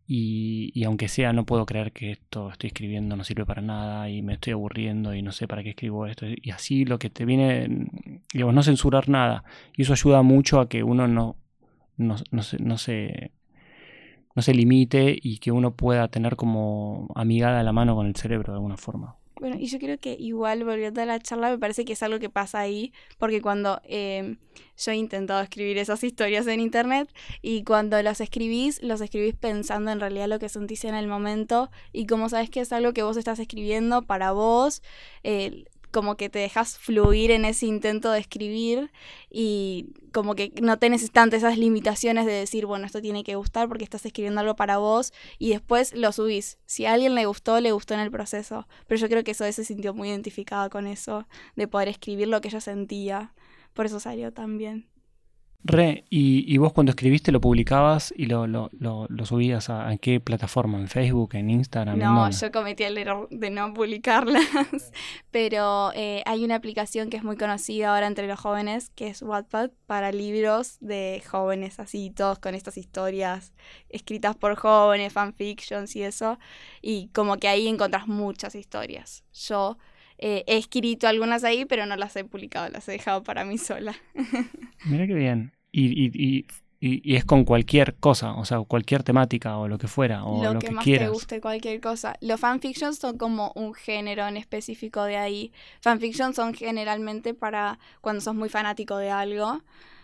y, 0.07 0.71
y, 0.73 0.85
aunque 0.85 1.09
sea 1.09 1.33
no 1.33 1.45
puedo 1.45 1.65
creer 1.65 1.91
que 1.91 2.11
esto 2.11 2.49
estoy 2.49 2.69
escribiendo 2.69 3.17
no 3.17 3.25
sirve 3.25 3.45
para 3.45 3.61
nada 3.61 4.09
y 4.09 4.21
me 4.21 4.33
estoy 4.33 4.53
aburriendo 4.53 5.13
y 5.13 5.21
no 5.21 5.33
sé 5.33 5.47
para 5.47 5.63
qué 5.63 5.71
escribo 5.71 6.07
esto. 6.07 6.25
Y 6.27 6.51
así 6.51 6.85
lo 6.85 6.97
que 6.97 7.09
te 7.09 7.25
viene, 7.25 7.89
digamos, 8.33 8.55
no 8.55 8.63
censurar 8.63 9.09
nada. 9.09 9.43
Y 9.75 9.81
eso 9.81 9.91
ayuda 9.91 10.21
mucho 10.21 10.61
a 10.61 10.69
que 10.69 10.81
uno 10.81 11.09
no, 11.09 11.35
no, 11.97 12.15
no, 12.31 12.41
no 12.59 12.77
se 12.77 13.31
no 14.37 14.43
se 14.43 14.53
limite 14.53 15.17
y 15.19 15.39
que 15.39 15.51
uno 15.51 15.71
pueda 15.71 16.09
tener 16.09 16.35
como 16.35 17.07
amigada 17.15 17.63
la 17.63 17.73
mano 17.73 17.95
con 17.95 18.05
el 18.05 18.15
cerebro 18.15 18.53
de 18.53 18.57
alguna 18.57 18.77
forma. 18.77 19.15
Bueno, 19.39 19.55
y 19.59 19.65
yo 19.65 19.79
creo 19.79 19.97
que 19.97 20.15
igual 20.19 20.63
volviendo 20.63 21.01
a 21.01 21.05
la 21.05 21.19
charla, 21.19 21.49
me 21.49 21.57
parece 21.57 21.85
que 21.85 21.93
es 21.93 22.03
algo 22.03 22.19
que 22.19 22.29
pasa 22.29 22.59
ahí, 22.59 22.93
porque 23.17 23.41
cuando 23.41 23.81
eh, 23.83 24.35
yo 24.77 24.91
he 24.91 24.95
intentado 24.95 25.41
escribir 25.41 25.79
esas 25.79 26.03
historias 26.03 26.45
en 26.45 26.59
internet 26.59 27.11
y 27.41 27.63
cuando 27.63 27.99
las 28.03 28.21
escribís, 28.21 28.79
los 28.83 29.01
escribís 29.01 29.33
pensando 29.33 29.89
en 29.89 29.99
realidad 29.99 30.27
lo 30.27 30.37
que 30.37 30.49
sentís 30.49 30.85
en 30.85 30.93
el 30.93 31.07
momento 31.07 31.71
y 31.91 32.05
como 32.05 32.29
sabes 32.29 32.51
que 32.51 32.59
es 32.59 32.71
algo 32.71 32.93
que 32.93 33.01
vos 33.01 33.17
estás 33.17 33.39
escribiendo 33.39 34.03
para 34.03 34.33
vos, 34.33 34.83
eh, 35.23 35.65
como 35.97 36.15
que 36.15 36.29
te 36.29 36.37
dejas 36.37 36.77
fluir 36.77 37.31
en 37.31 37.43
ese 37.43 37.65
intento 37.65 38.11
de 38.11 38.19
escribir 38.19 38.91
y 39.31 39.87
como 40.13 40.35
que 40.35 40.53
no 40.61 40.77
tenés 40.77 41.09
tantas 41.09 41.39
esas 41.39 41.57
limitaciones 41.57 42.27
de 42.27 42.33
decir, 42.33 42.67
bueno, 42.67 42.85
esto 42.85 43.01
tiene 43.01 43.23
que 43.23 43.33
gustar 43.33 43.67
porque 43.67 43.83
estás 43.83 44.05
escribiendo 44.05 44.41
algo 44.41 44.55
para 44.55 44.77
vos 44.77 45.11
y 45.39 45.49
después 45.49 45.95
lo 45.95 46.11
subís. 46.11 46.59
Si 46.67 46.85
a 46.85 46.93
alguien 46.93 47.15
le 47.15 47.25
gustó, 47.25 47.59
le 47.61 47.71
gustó 47.71 47.95
en 47.95 48.01
el 48.01 48.11
proceso. 48.11 48.67
Pero 48.85 49.01
yo 49.01 49.09
creo 49.09 49.23
que 49.23 49.31
eso 49.31 49.51
se 49.51 49.65
sintió 49.65 49.95
muy 49.95 50.09
identificada 50.09 50.69
con 50.69 50.85
eso, 50.85 51.27
de 51.55 51.67
poder 51.67 51.87
escribir 51.87 52.27
lo 52.27 52.41
que 52.41 52.49
ella 52.49 52.61
sentía. 52.61 53.33
Por 53.73 53.87
eso 53.87 53.99
salió 53.99 54.31
también. 54.31 54.87
Re, 55.63 56.05
y, 56.09 56.57
vos 56.59 56.71
cuando 56.71 56.91
escribiste 56.91 57.31
lo 57.31 57.41
publicabas 57.41 58.13
y 58.15 58.27
lo, 58.27 58.47
lo, 58.47 58.69
lo, 58.71 59.25
subías 59.25 59.69
a, 59.69 59.91
qué 59.97 60.19
plataforma? 60.19 60.79
¿En 60.79 60.87
Facebook? 60.87 61.31
¿En 61.33 61.49
Instagram? 61.49 61.97
No, 61.97 62.29
yo 62.29 62.51
cometí 62.51 62.83
el 62.83 62.97
error 62.97 63.27
de 63.29 63.49
no 63.49 63.73
publicarlas, 63.73 64.45
pero 65.31 65.91
eh, 65.93 66.23
hay 66.25 66.45
una 66.45 66.55
aplicación 66.55 67.09
que 67.09 67.17
es 67.17 67.23
muy 67.23 67.35
conocida 67.35 67.93
ahora 67.93 68.07
entre 68.07 68.27
los 68.27 68.39
jóvenes, 68.39 68.91
que 68.91 69.07
es 69.07 69.21
Wattpad, 69.21 69.71
para 69.87 70.11
libros 70.11 70.77
de 70.79 71.21
jóvenes, 71.29 71.79
así, 71.79 72.11
todos 72.11 72.39
con 72.39 72.55
estas 72.55 72.77
historias 72.77 73.53
escritas 73.89 74.37
por 74.37 74.55
jóvenes, 74.55 75.11
fanfictions 75.11 75.95
y 75.97 76.03
eso, 76.03 76.39
y 76.81 77.09
como 77.09 77.37
que 77.37 77.49
ahí 77.49 77.67
encontrás 77.67 78.07
muchas 78.07 78.55
historias. 78.55 79.25
Yo 79.33 79.77
eh, 80.17 80.43
he 80.47 80.57
escrito 80.57 81.07
algunas 81.07 81.43
ahí, 81.43 81.65
pero 81.65 81.85
no 81.85 81.95
las 81.95 82.15
he 82.15 82.23
publicado, 82.23 82.69
las 82.69 82.87
he 82.87 82.93
dejado 82.93 83.23
para 83.23 83.45
mí 83.45 83.57
sola. 83.57 83.95
Mira 84.85 85.05
qué 85.07 85.13
bien. 85.13 85.53
Y, 85.71 86.45
es 86.79 87.25
con 87.25 87.43
cualquier 87.43 87.95
cosa, 87.95 88.33
o 88.33 88.45
sea, 88.45 88.59
cualquier 88.61 89.01
temática 89.01 89.57
o 89.57 89.67
lo 89.67 89.79
que 89.79 89.87
fuera, 89.87 90.23
o 90.25 90.43
lo, 90.53 90.59
que, 90.59 90.69
más 90.69 90.85
te 90.85 91.09
guste, 91.09 91.41
cualquier 91.41 91.81
cosa. 91.81 92.15
Los 92.21 92.39
fanfictions 92.39 92.99
son 92.99 93.17
como 93.17 93.51
un 93.55 93.73
género 93.73 94.27
en 94.27 94.37
específico 94.37 95.03
de 95.03 95.17
ahí. 95.17 95.51
Fanfictions 95.81 96.35
son 96.35 96.53
generalmente 96.53 97.33
para 97.33 97.79
cuando 98.01 98.21
sos 98.21 98.35
muy 98.35 98.49
fanático 98.49 98.97
de 98.97 99.09
algo. 99.09 99.61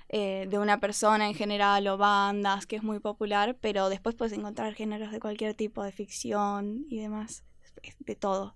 Eh, 0.09 0.45
de 0.47 0.59
una 0.59 0.79
persona 0.79 1.27
en 1.27 1.33
general 1.33 1.87
o 1.87 1.97
bandas 1.97 2.67
que 2.67 2.75
es 2.75 2.83
muy 2.83 2.99
popular, 2.99 3.57
pero 3.59 3.89
después 3.89 4.13
puedes 4.13 4.37
encontrar 4.37 4.75
géneros 4.75 5.11
de 5.11 5.19
cualquier 5.19 5.55
tipo 5.55 5.83
de 5.83 5.91
ficción 5.91 6.85
y 6.87 6.99
demás, 6.99 7.43
de 7.99 8.15
todo. 8.15 8.55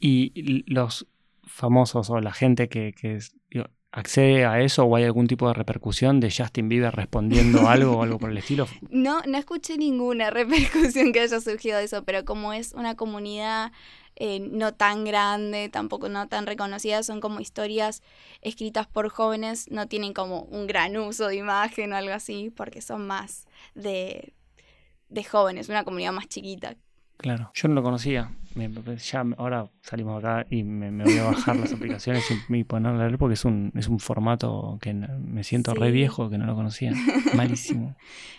Y 0.00 0.64
los 0.66 1.06
famosos 1.46 2.10
o 2.10 2.20
la 2.20 2.32
gente 2.32 2.68
que, 2.68 2.94
accede 3.92 4.44
a 4.44 4.60
eso 4.60 4.84
o 4.84 4.96
hay 4.96 5.04
algún 5.04 5.28
tipo 5.28 5.46
de 5.46 5.54
repercusión 5.54 6.18
de 6.18 6.28
Justin 6.28 6.68
Bieber 6.68 6.92
respondiendo 6.92 7.68
algo 7.68 7.98
o 7.98 8.02
algo 8.02 8.18
por 8.18 8.30
el 8.30 8.38
estilo? 8.38 8.66
No, 8.90 9.22
no 9.22 9.38
escuché 9.38 9.78
ninguna 9.78 10.30
repercusión 10.30 11.12
que 11.12 11.20
haya 11.20 11.40
surgido 11.40 11.78
de 11.78 11.84
eso, 11.84 12.02
pero 12.04 12.24
como 12.24 12.52
es 12.52 12.72
una 12.72 12.96
comunidad 12.96 13.70
eh, 14.16 14.40
no 14.40 14.74
tan 14.74 15.04
grande, 15.04 15.68
tampoco 15.68 16.08
no 16.08 16.28
tan 16.28 16.46
reconocida, 16.46 17.02
son 17.02 17.20
como 17.20 17.40
historias 17.40 18.02
escritas 18.42 18.86
por 18.86 19.08
jóvenes, 19.08 19.70
no 19.70 19.88
tienen 19.88 20.12
como 20.12 20.42
un 20.42 20.66
gran 20.66 20.96
uso 20.96 21.26
de 21.28 21.36
imagen 21.36 21.92
o 21.92 21.96
algo 21.96 22.14
así, 22.14 22.50
porque 22.54 22.80
son 22.80 23.06
más 23.06 23.46
de, 23.74 24.32
de 25.08 25.24
jóvenes, 25.24 25.68
una 25.68 25.84
comunidad 25.84 26.12
más 26.12 26.28
chiquita. 26.28 26.76
Claro, 27.16 27.50
yo 27.54 27.68
no 27.68 27.74
lo 27.74 27.82
conocía. 27.82 28.32
ya 28.54 29.24
ahora 29.38 29.70
salimos 29.82 30.22
acá 30.22 30.46
y 30.50 30.62
me, 30.62 30.90
voy 31.04 31.18
a 31.18 31.24
bajar 31.24 31.56
las 31.56 31.72
aplicaciones 31.72 32.24
y, 32.48 32.64
ponerlo 32.64 33.00
a 33.00 33.06
leer 33.06 33.18
porque 33.18 33.34
es 33.34 33.44
un, 33.44 33.72
es 33.74 33.88
un 33.88 34.00
formato 34.00 34.78
que 34.80 34.92
me 34.92 35.44
siento 35.44 35.74
re 35.74 35.90
viejo 35.90 36.28
que 36.28 36.38
no 36.38 36.46
lo 36.46 36.54
conocía. 36.54 36.92
Malísimo. 37.34 37.94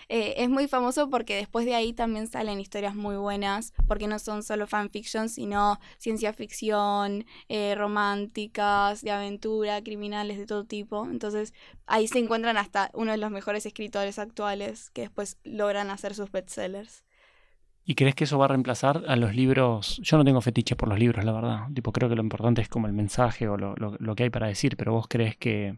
Eh, 0.09 0.35
es 0.37 0.49
muy 0.49 0.67
famoso 0.67 1.09
porque 1.09 1.35
después 1.35 1.65
de 1.65 1.73
ahí 1.73 1.93
también 1.93 2.27
salen 2.27 2.59
historias 2.59 2.95
muy 2.95 3.15
buenas, 3.15 3.73
porque 3.87 4.07
no 4.07 4.19
son 4.19 4.43
solo 4.43 4.67
fanfiction, 4.67 5.29
sino 5.29 5.79
ciencia 5.97 6.33
ficción, 6.33 7.25
eh, 7.49 7.75
románticas, 7.75 9.01
de 9.01 9.11
aventura, 9.11 9.81
criminales 9.81 10.37
de 10.37 10.45
todo 10.45 10.65
tipo. 10.65 11.07
Entonces 11.09 11.53
ahí 11.87 12.07
se 12.07 12.19
encuentran 12.19 12.57
hasta 12.57 12.91
uno 12.93 13.11
de 13.11 13.17
los 13.17 13.31
mejores 13.31 13.65
escritores 13.65 14.19
actuales 14.19 14.91
que 14.91 15.01
después 15.01 15.37
logran 15.43 15.89
hacer 15.89 16.13
sus 16.13 16.31
bestsellers. 16.31 17.04
¿Y 17.87 17.93
crees 17.93 18.15
que 18.15 18.23
eso 18.23 18.39
va 18.39 18.45
a 18.45 18.47
reemplazar 18.47 19.03
a 19.07 19.15
los 19.15 19.35
libros? 19.35 19.99
Yo 20.01 20.17
no 20.17 20.25
tengo 20.25 20.41
fetiche 20.41 20.75
por 20.75 20.89
los 20.89 20.97
libros, 20.97 21.23
la 21.23 21.31
verdad. 21.31 21.67
Tipo, 21.73 21.91
creo 21.91 22.09
que 22.09 22.15
lo 22.15 22.23
importante 22.23 22.61
es 22.61 22.67
como 22.67 22.87
el 22.87 22.93
mensaje 22.93 23.47
o 23.47 23.57
lo, 23.57 24.15
que 24.15 24.23
hay 24.23 24.29
para 24.31 24.47
decir, 24.47 24.75
pero 24.75 24.93
vos 24.93 25.05
crees 25.07 25.37
que 25.37 25.75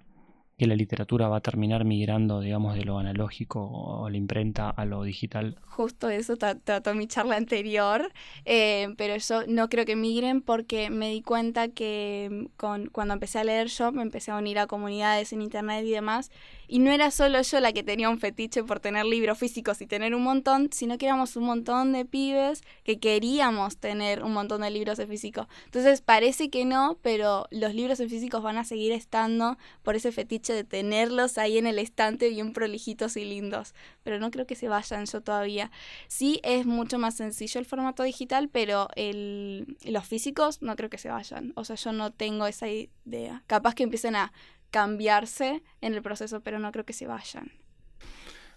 la 0.66 0.76
literatura 0.76 1.28
va 1.28 1.38
a 1.38 1.42
terminar 1.42 1.86
migrando, 1.86 2.40
digamos, 2.40 2.76
de 2.76 2.84
lo 2.84 2.98
analógico 2.98 3.62
o 3.62 4.10
la 4.10 4.18
imprenta 4.18 4.70
a 4.70 4.86
lo 4.86 5.04
digital. 5.04 5.60
Justo 5.68 6.10
eso 6.10 6.36
trató 6.38 6.96
mi 6.96 7.08
charla 7.08 7.36
anterior, 7.36 8.12
eh, 8.46 8.96
pero 8.98 9.18
yo 9.18 9.46
no 9.48 9.70
creo 9.70 9.86
que 9.86 9.96
migren 9.96 10.42
porque 10.42 10.90
me 10.90 11.10
di 11.10 11.22
cuenta 11.22 11.68
que 11.68 12.48
con, 12.58 12.88
cuando 12.88 13.14
empecé 13.14 13.40
a 13.40 13.44
leer 13.44 13.68
yo 13.68 13.92
me 13.92 14.02
empecé 14.02 14.32
a 14.32 14.38
unir 14.38 14.58
a 14.58 14.66
comunidades 14.66 15.32
en 15.34 15.44
internet 15.44 15.86
y 15.86 15.92
demás, 15.92 16.32
y 16.68 16.80
no 16.80 16.92
era 16.92 17.12
solo 17.12 17.42
yo 17.42 17.60
la 17.60 17.72
que 17.72 17.84
tenía 17.84 18.10
un 18.10 18.20
fetiche 18.20 18.64
por 18.64 18.80
tener 18.80 19.06
libros 19.06 19.38
físicos 19.38 19.82
y 19.82 19.88
tener 19.88 20.14
un 20.14 20.24
montón, 20.24 20.70
sino 20.72 20.98
que 20.98 21.06
éramos 21.06 21.36
un 21.36 21.46
montón 21.46 21.94
de 21.94 22.06
pibes 22.06 22.62
que 22.84 23.00
queríamos 23.00 23.78
tener 23.78 24.24
un 24.24 24.34
montón 24.34 24.62
de 24.62 24.72
libros 24.72 25.00
en 25.00 25.08
físico. 25.08 25.48
Entonces 25.66 26.02
parece 26.02 26.50
que 26.50 26.66
no, 26.66 26.98
pero 27.02 27.48
los 27.52 27.74
libros 27.74 28.00
en 28.00 28.10
físicos 28.10 28.44
van 28.44 28.58
a 28.58 28.64
seguir 28.64 28.92
estando 28.92 29.58
por 29.84 29.96
ese 29.96 30.12
fetiche 30.12 30.54
de 30.54 30.64
tenerlos 30.64 31.38
ahí 31.38 31.58
en 31.58 31.68
el 31.68 31.80
estante 31.80 32.30
bien 32.30 32.54
prolijitos 32.54 33.18
y 33.18 33.26
lindos, 33.26 33.74
pero 34.04 34.20
no 34.20 34.32
creo 34.32 34.46
que 34.46 34.56
se 34.56 34.68
vayan 34.68 35.06
yo 35.06 35.22
todavía. 35.22 35.72
Sí 36.08 36.40
es 36.44 36.66
mucho 36.66 37.00
más 37.00 37.16
sencillo 37.16 37.60
el 37.60 37.66
formato 37.66 38.04
digital, 38.04 38.50
pero 38.50 38.90
el, 38.96 39.78
los 39.86 40.06
físicos 40.06 40.62
no 40.62 40.76
creo 40.76 40.90
que 40.90 40.98
se 40.98 41.10
vayan. 41.10 41.54
O 41.56 41.64
sea, 41.64 41.76
yo 41.76 41.92
no 41.92 42.12
tengo 42.12 42.48
esa 42.48 42.68
idea. 42.68 43.44
Capaz 43.48 43.76
que 43.76 43.84
empiecen 43.84 44.16
a 44.16 44.34
cambiarse 44.72 45.64
en 45.82 45.94
el 45.94 46.02
proceso, 46.02 46.42
pero 46.42 46.60
no 46.60 46.72
creo 46.72 46.86
que 46.86 46.94
se 46.94 47.08
vayan. 47.08 47.52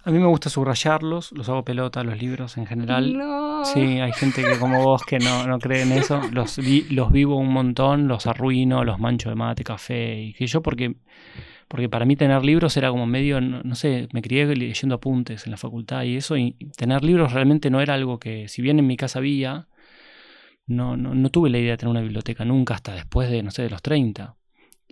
A 0.02 0.10
mí 0.10 0.18
me 0.18 0.26
gusta 0.26 0.48
subrayarlos, 0.48 1.32
los 1.32 1.48
hago 1.50 1.62
pelota, 1.62 2.02
los 2.02 2.18
libros 2.18 2.56
en 2.56 2.66
general. 2.66 3.16
No. 3.18 3.64
Sí, 3.66 4.00
hay 4.00 4.12
gente 4.12 4.42
que 4.42 4.58
como 4.58 4.82
vos 4.82 5.02
que 5.04 5.18
no, 5.18 5.46
no 5.46 5.58
cree 5.58 5.82
en 5.82 5.92
eso. 5.92 6.22
Los, 6.32 6.58
los 6.90 7.12
vivo 7.12 7.36
un 7.36 7.52
montón, 7.52 8.08
los 8.08 8.26
arruino, 8.26 8.82
los 8.82 8.98
mancho 8.98 9.28
de 9.28 9.34
mate, 9.34 9.62
café 9.62 10.18
y 10.22 10.32
que 10.32 10.46
yo 10.46 10.62
porque 10.62 10.94
porque 11.68 11.88
para 11.88 12.04
mí 12.04 12.16
tener 12.16 12.44
libros 12.44 12.76
era 12.76 12.90
como 12.90 13.06
medio, 13.06 13.40
no, 13.40 13.76
sé, 13.76 14.08
me 14.12 14.22
crié 14.22 14.44
leyendo 14.56 14.96
apuntes 14.96 15.46
en 15.46 15.52
la 15.52 15.56
facultad 15.56 16.02
y 16.02 16.16
eso, 16.16 16.36
y 16.36 16.56
tener 16.76 17.04
libros 17.04 17.32
realmente 17.32 17.70
no 17.70 17.80
era 17.80 17.94
algo 17.94 18.18
que, 18.18 18.48
si 18.48 18.60
bien 18.60 18.80
en 18.80 18.88
mi 18.88 18.96
casa 18.96 19.20
había, 19.20 19.68
no, 20.66 20.96
no, 20.96 21.14
no 21.14 21.28
tuve 21.30 21.48
la 21.48 21.58
idea 21.58 21.72
de 21.72 21.76
tener 21.76 21.90
una 21.92 22.00
biblioteca 22.00 22.44
nunca 22.44 22.74
hasta 22.74 22.92
después 22.94 23.30
de, 23.30 23.44
no 23.44 23.52
sé, 23.52 23.62
de 23.62 23.70
los 23.70 23.82
30 23.82 24.34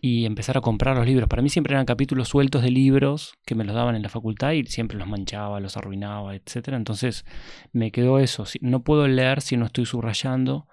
y 0.00 0.26
empezar 0.26 0.56
a 0.56 0.60
comprar 0.60 0.96
los 0.96 1.06
libros. 1.06 1.28
Para 1.28 1.42
mí 1.42 1.48
siempre 1.48 1.74
eran 1.74 1.86
capítulos 1.86 2.28
sueltos 2.28 2.62
de 2.62 2.70
libros 2.70 3.34
que 3.44 3.54
me 3.54 3.64
los 3.64 3.74
daban 3.74 3.96
en 3.96 4.02
la 4.02 4.08
facultad 4.08 4.52
y 4.52 4.64
siempre 4.66 4.96
los 4.96 5.08
manchaba, 5.08 5.60
los 5.60 5.76
arruinaba, 5.76 6.34
etc. 6.34 6.68
Entonces 6.68 7.24
me 7.72 7.90
quedó 7.90 8.18
eso. 8.18 8.44
No 8.60 8.82
puedo 8.82 9.08
leer 9.08 9.40
si 9.40 9.56
no 9.56 9.66
estoy 9.66 9.86
subrayando 9.86 10.68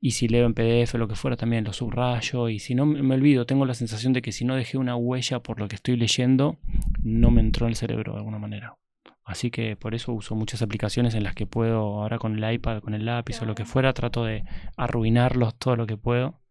y 0.00 0.12
si 0.12 0.28
leo 0.28 0.46
en 0.46 0.54
PDF 0.54 0.94
o 0.94 0.98
lo 0.98 1.08
que 1.08 1.14
fuera 1.14 1.36
también 1.36 1.64
lo 1.64 1.72
subrayo 1.72 2.48
y 2.48 2.58
si 2.58 2.74
no 2.74 2.84
me 2.84 3.14
olvido, 3.14 3.46
tengo 3.46 3.64
la 3.64 3.74
sensación 3.74 4.12
de 4.12 4.22
que 4.22 4.32
si 4.32 4.44
no 4.44 4.56
dejé 4.56 4.76
una 4.76 4.96
huella 4.96 5.40
por 5.40 5.60
lo 5.60 5.68
que 5.68 5.76
estoy 5.76 5.96
leyendo, 5.96 6.58
no 7.02 7.30
me 7.30 7.40
entró 7.40 7.66
en 7.66 7.70
el 7.70 7.76
cerebro 7.76 8.12
de 8.12 8.18
alguna 8.18 8.38
manera. 8.38 8.76
Así 9.24 9.50
que 9.50 9.76
por 9.76 9.94
eso 9.94 10.12
uso 10.12 10.34
muchas 10.34 10.60
aplicaciones 10.60 11.14
en 11.14 11.24
las 11.24 11.34
que 11.34 11.46
puedo, 11.46 11.78
ahora 11.78 12.18
con 12.18 12.36
el 12.36 12.54
iPad, 12.54 12.82
con 12.82 12.92
el 12.92 13.06
lápiz 13.06 13.40
o 13.40 13.46
lo 13.46 13.54
que 13.54 13.64
fuera, 13.64 13.94
trato 13.94 14.24
de 14.24 14.44
arruinarlos 14.76 15.54
todo 15.58 15.76
lo 15.76 15.86
que 15.86 15.96
puedo 15.96 16.43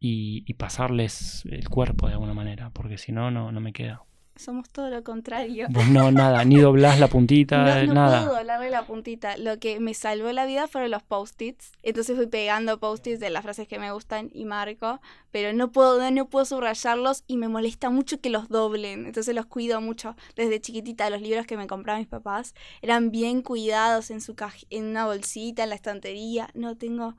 y, 0.00 0.44
y 0.46 0.54
pasarles 0.54 1.44
el 1.46 1.68
cuerpo 1.68 2.06
de 2.06 2.14
alguna 2.14 2.34
manera, 2.34 2.70
porque 2.70 2.98
si 2.98 3.12
no, 3.12 3.30
no, 3.30 3.52
no 3.52 3.60
me 3.60 3.72
queda 3.72 4.04
somos 4.38 4.70
todo 4.70 4.88
lo 4.88 5.02
contrario. 5.02 5.66
Vos 5.70 5.88
no, 5.88 6.12
nada, 6.12 6.44
ni 6.44 6.56
doblás 6.56 7.00
la 7.00 7.08
puntita, 7.08 7.58
no, 7.84 7.94
nada. 7.94 8.20
No 8.20 8.26
puedo 8.26 8.38
doblarle 8.38 8.70
la 8.70 8.86
puntita. 8.86 9.36
Lo 9.36 9.58
que 9.58 9.80
me 9.80 9.94
salvó 9.94 10.30
la 10.32 10.46
vida 10.46 10.68
fueron 10.68 10.90
los 10.90 11.02
post-its. 11.02 11.72
Entonces 11.82 12.16
fui 12.16 12.26
pegando 12.26 12.78
post-its 12.78 13.20
de 13.20 13.30
las 13.30 13.42
frases 13.42 13.66
que 13.66 13.78
me 13.78 13.90
gustan 13.90 14.30
y 14.32 14.44
marco, 14.44 15.00
pero 15.30 15.52
no 15.52 15.72
puedo, 15.72 16.08
no 16.10 16.28
puedo 16.28 16.44
subrayarlos 16.44 17.24
y 17.26 17.36
me 17.36 17.48
molesta 17.48 17.90
mucho 17.90 18.20
que 18.20 18.30
los 18.30 18.48
doblen. 18.48 19.06
Entonces 19.06 19.34
los 19.34 19.46
cuido 19.46 19.80
mucho. 19.80 20.16
Desde 20.36 20.60
chiquitita, 20.60 21.10
los 21.10 21.20
libros 21.20 21.46
que 21.46 21.56
me 21.56 21.66
compraban 21.66 22.00
mis 22.00 22.08
papás 22.08 22.54
eran 22.80 23.10
bien 23.10 23.42
cuidados 23.42 24.10
en, 24.10 24.20
su 24.20 24.36
en 24.70 24.84
una 24.84 25.06
bolsita, 25.06 25.64
en 25.64 25.70
la 25.70 25.74
estantería. 25.74 26.48
No 26.54 26.76
tengo 26.76 27.16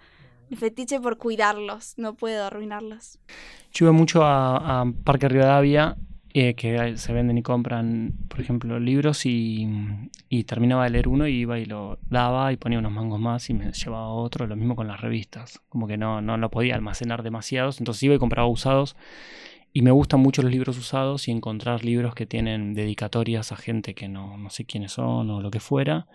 fetiche 0.56 1.00
por 1.00 1.18
cuidarlos, 1.18 1.94
no 1.98 2.16
puedo 2.16 2.46
arruinarlos. 2.46 3.20
Yo 3.74 3.86
iba 3.86 3.92
mucho 3.92 4.24
a, 4.24 4.82
a 4.82 4.86
Parque 5.04 5.30
Rivadavia 5.30 5.98
eh, 6.32 6.54
que 6.54 6.96
se 6.98 7.12
venden 7.12 7.40
y 7.40 7.42
compran, 7.42 8.14
por 8.28 8.40
ejemplo, 8.40 8.80
libros 8.80 9.26
y, 9.26 9.68
terminaba 10.46 10.84
de 10.84 10.92
leer 10.92 11.08
uno 11.08 11.28
y 11.28 11.40
iba 11.40 11.58
y 11.58 11.66
lo 11.66 11.98
daba 12.08 12.54
y 12.54 12.58
ponía 12.58 12.78
unos 12.78 12.92
mangos 12.92 13.20
más 13.20 13.50
y 13.50 13.56
me 13.56 13.72
llevaba 13.72 14.10
otro, 14.10 14.46
lo 14.46 14.56
mismo 14.56 14.76
con 14.76 14.88
las 14.88 15.02
revistas, 15.02 15.60
como 15.70 15.88
que 15.88 15.98
no, 15.98 16.22
no 16.22 16.38
lo 16.38 16.52
podía 16.52 16.76
almacenar 16.76 17.24
demasiados, 17.24 17.80
entonces 17.80 18.04
iba 18.04 18.14
y 18.14 18.20
compraba 18.20 18.48
usados 18.48 18.96
y 19.74 19.82
me 19.82 19.90
gustan 19.90 20.20
mucho 20.20 20.44
los 20.44 20.52
libros 20.52 20.78
usados 20.78 21.28
y 21.28 21.32
encontrar 21.32 21.84
libros 21.84 22.14
que 22.14 22.28
tienen 22.28 22.76
dedicatorias 22.76 23.52
a 23.52 23.56
gente 23.56 23.96
que 23.96 24.08
no, 24.08 24.38
no 24.38 24.52
sé 24.52 24.66
quiénes 24.66 24.92
son 24.94 25.32
o 25.32 25.42
lo 25.42 25.50
que 25.50 25.60
fuera. 25.60 26.08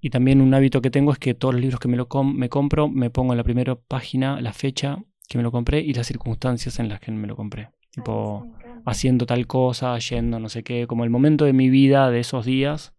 Y 0.00 0.10
también 0.10 0.40
un 0.40 0.52
hábito 0.54 0.82
que 0.82 0.90
tengo 0.90 1.12
es 1.12 1.18
que 1.18 1.34
todos 1.34 1.54
los 1.54 1.60
libros 1.60 1.80
que 1.80 1.88
me, 1.88 1.96
lo 1.96 2.08
me 2.24 2.48
compro 2.48 2.88
me 2.88 3.10
pongo 3.10 3.32
en 3.32 3.38
la 3.38 3.44
primera 3.44 3.74
página 3.74 4.40
la 4.40 4.52
fecha 4.52 4.98
que 5.28 5.38
me 5.38 5.44
lo 5.44 5.52
compré 5.52 5.80
y 5.80 5.92
las 5.92 6.06
circunstancias 6.06 6.78
en 6.78 6.88
las 6.88 7.00
que 7.00 7.10
me 7.12 7.26
lo 7.26 7.36
compré. 7.36 7.70
Tipo, 7.90 8.46
haciendo 8.84 9.26
tal 9.26 9.46
cosa, 9.46 9.98
yendo 9.98 10.38
no 10.38 10.48
sé 10.48 10.62
qué, 10.62 10.86
como 10.86 11.04
el 11.04 11.10
momento 11.10 11.44
de 11.44 11.52
mi 11.52 11.70
vida 11.70 12.10
de 12.10 12.20
esos 12.20 12.44
días 12.44 12.95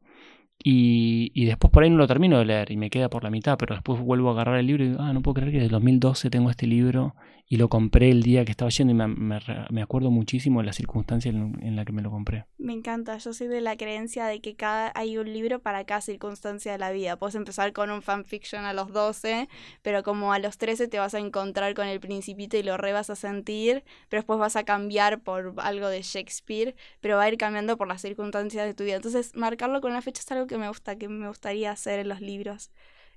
y, 0.64 1.46
después 1.46 1.72
por 1.72 1.84
ahí 1.84 1.90
no 1.90 1.98
lo 1.98 2.08
termino 2.08 2.40
de 2.40 2.46
leer 2.46 2.72
y 2.72 2.78
me 2.78 2.90
queda 2.90 3.10
por 3.10 3.24
la 3.24 3.30
mitad, 3.30 3.58
pero 3.58 3.76
después 3.76 4.02
vuelvo 4.02 4.30
a 4.30 4.32
agarrar 4.34 4.58
el 4.58 4.68
libro 4.68 4.84
y 4.84 4.90
digo, 4.90 5.02
ah, 5.02 5.14
no 5.14 5.22
puedo 5.22 5.36
creer 5.36 5.52
que 5.52 5.60
desde 5.60 5.70
2012 5.70 6.30
tengo 6.30 6.50
este 6.50 6.68
libro 6.68 7.16
y 7.50 7.58
lo 7.58 7.70
compré 7.70 8.12
el 8.12 8.24
día 8.24 8.44
que 8.44 8.52
estaba 8.52 8.70
yendo 8.70 8.92
y 8.92 8.96
me, 8.96 9.08
me, 9.08 9.40
me 9.70 9.82
acuerdo 9.82 10.12
muchísimo 10.12 10.60
de 10.60 10.66
la 10.66 10.74
circunstancia 10.74 11.30
en, 11.30 11.58
en, 11.62 11.78
la 11.78 11.86
que 11.86 11.94
me 11.94 12.02
lo 12.02 12.12
compré. 12.12 12.46
Me 12.58 12.74
encanta, 12.74 13.18
yo 13.20 13.32
soy 13.32 13.48
de 13.48 13.62
la 13.62 13.78
creencia 13.78 14.26
de 14.26 14.42
que 14.42 14.56
cada, 14.56 14.92
hay 14.96 15.18
un 15.18 15.32
libro 15.32 15.60
para 15.60 15.86
cada 15.86 16.02
circunstancia 16.02 16.74
de 16.74 16.78
la 16.78 16.92
vida. 16.92 17.16
Puedes 17.16 17.36
empezar 17.36 17.72
con 17.72 17.90
un 17.90 18.02
fanfiction 18.02 18.66
a 18.66 18.74
los 18.74 18.92
12, 18.92 19.48
pero 19.82 20.04
como 20.04 20.34
a 20.34 20.40
los 20.40 20.58
13 20.58 20.90
te 20.90 21.00
vas 21.00 21.14
a 21.14 21.20
encontrar 21.20 21.74
con 21.74 21.88
el 21.88 22.02
principito 22.02 22.58
y 22.58 22.64
lo 22.64 22.76
re 22.76 22.92
vas 22.92 23.10
a 23.10 23.16
sentir, 23.16 23.86
pero 24.10 24.22
después 24.22 24.40
vas 24.40 24.58
a 24.58 24.66
cambiar 24.66 25.22
por 25.22 25.54
algo 25.58 25.88
de 25.88 26.02
Shakespeare, 26.02 26.76
pero 27.00 27.16
va 27.16 27.24
a 27.24 27.30
ir 27.30 27.38
cambiando 27.38 27.78
por 27.78 27.88
las 27.88 28.02
circunstancias 28.02 28.66
de 28.66 28.74
tu 28.74 28.84
vida. 28.84 28.98
Entonces, 28.98 29.34
marcarlo 29.36 29.80
con 29.80 29.92
una 29.92 30.02
fecha 30.02 30.22
es 30.22 30.32
algo 30.34 30.47
que 30.48 30.58
me 30.58 30.68
gusta, 30.68 30.98
que 30.98 31.08
me 31.08 31.28
gustaría 31.28 31.72
hacer 31.72 32.00
en 32.00 32.10
los 32.10 32.22
libros. 32.22 32.72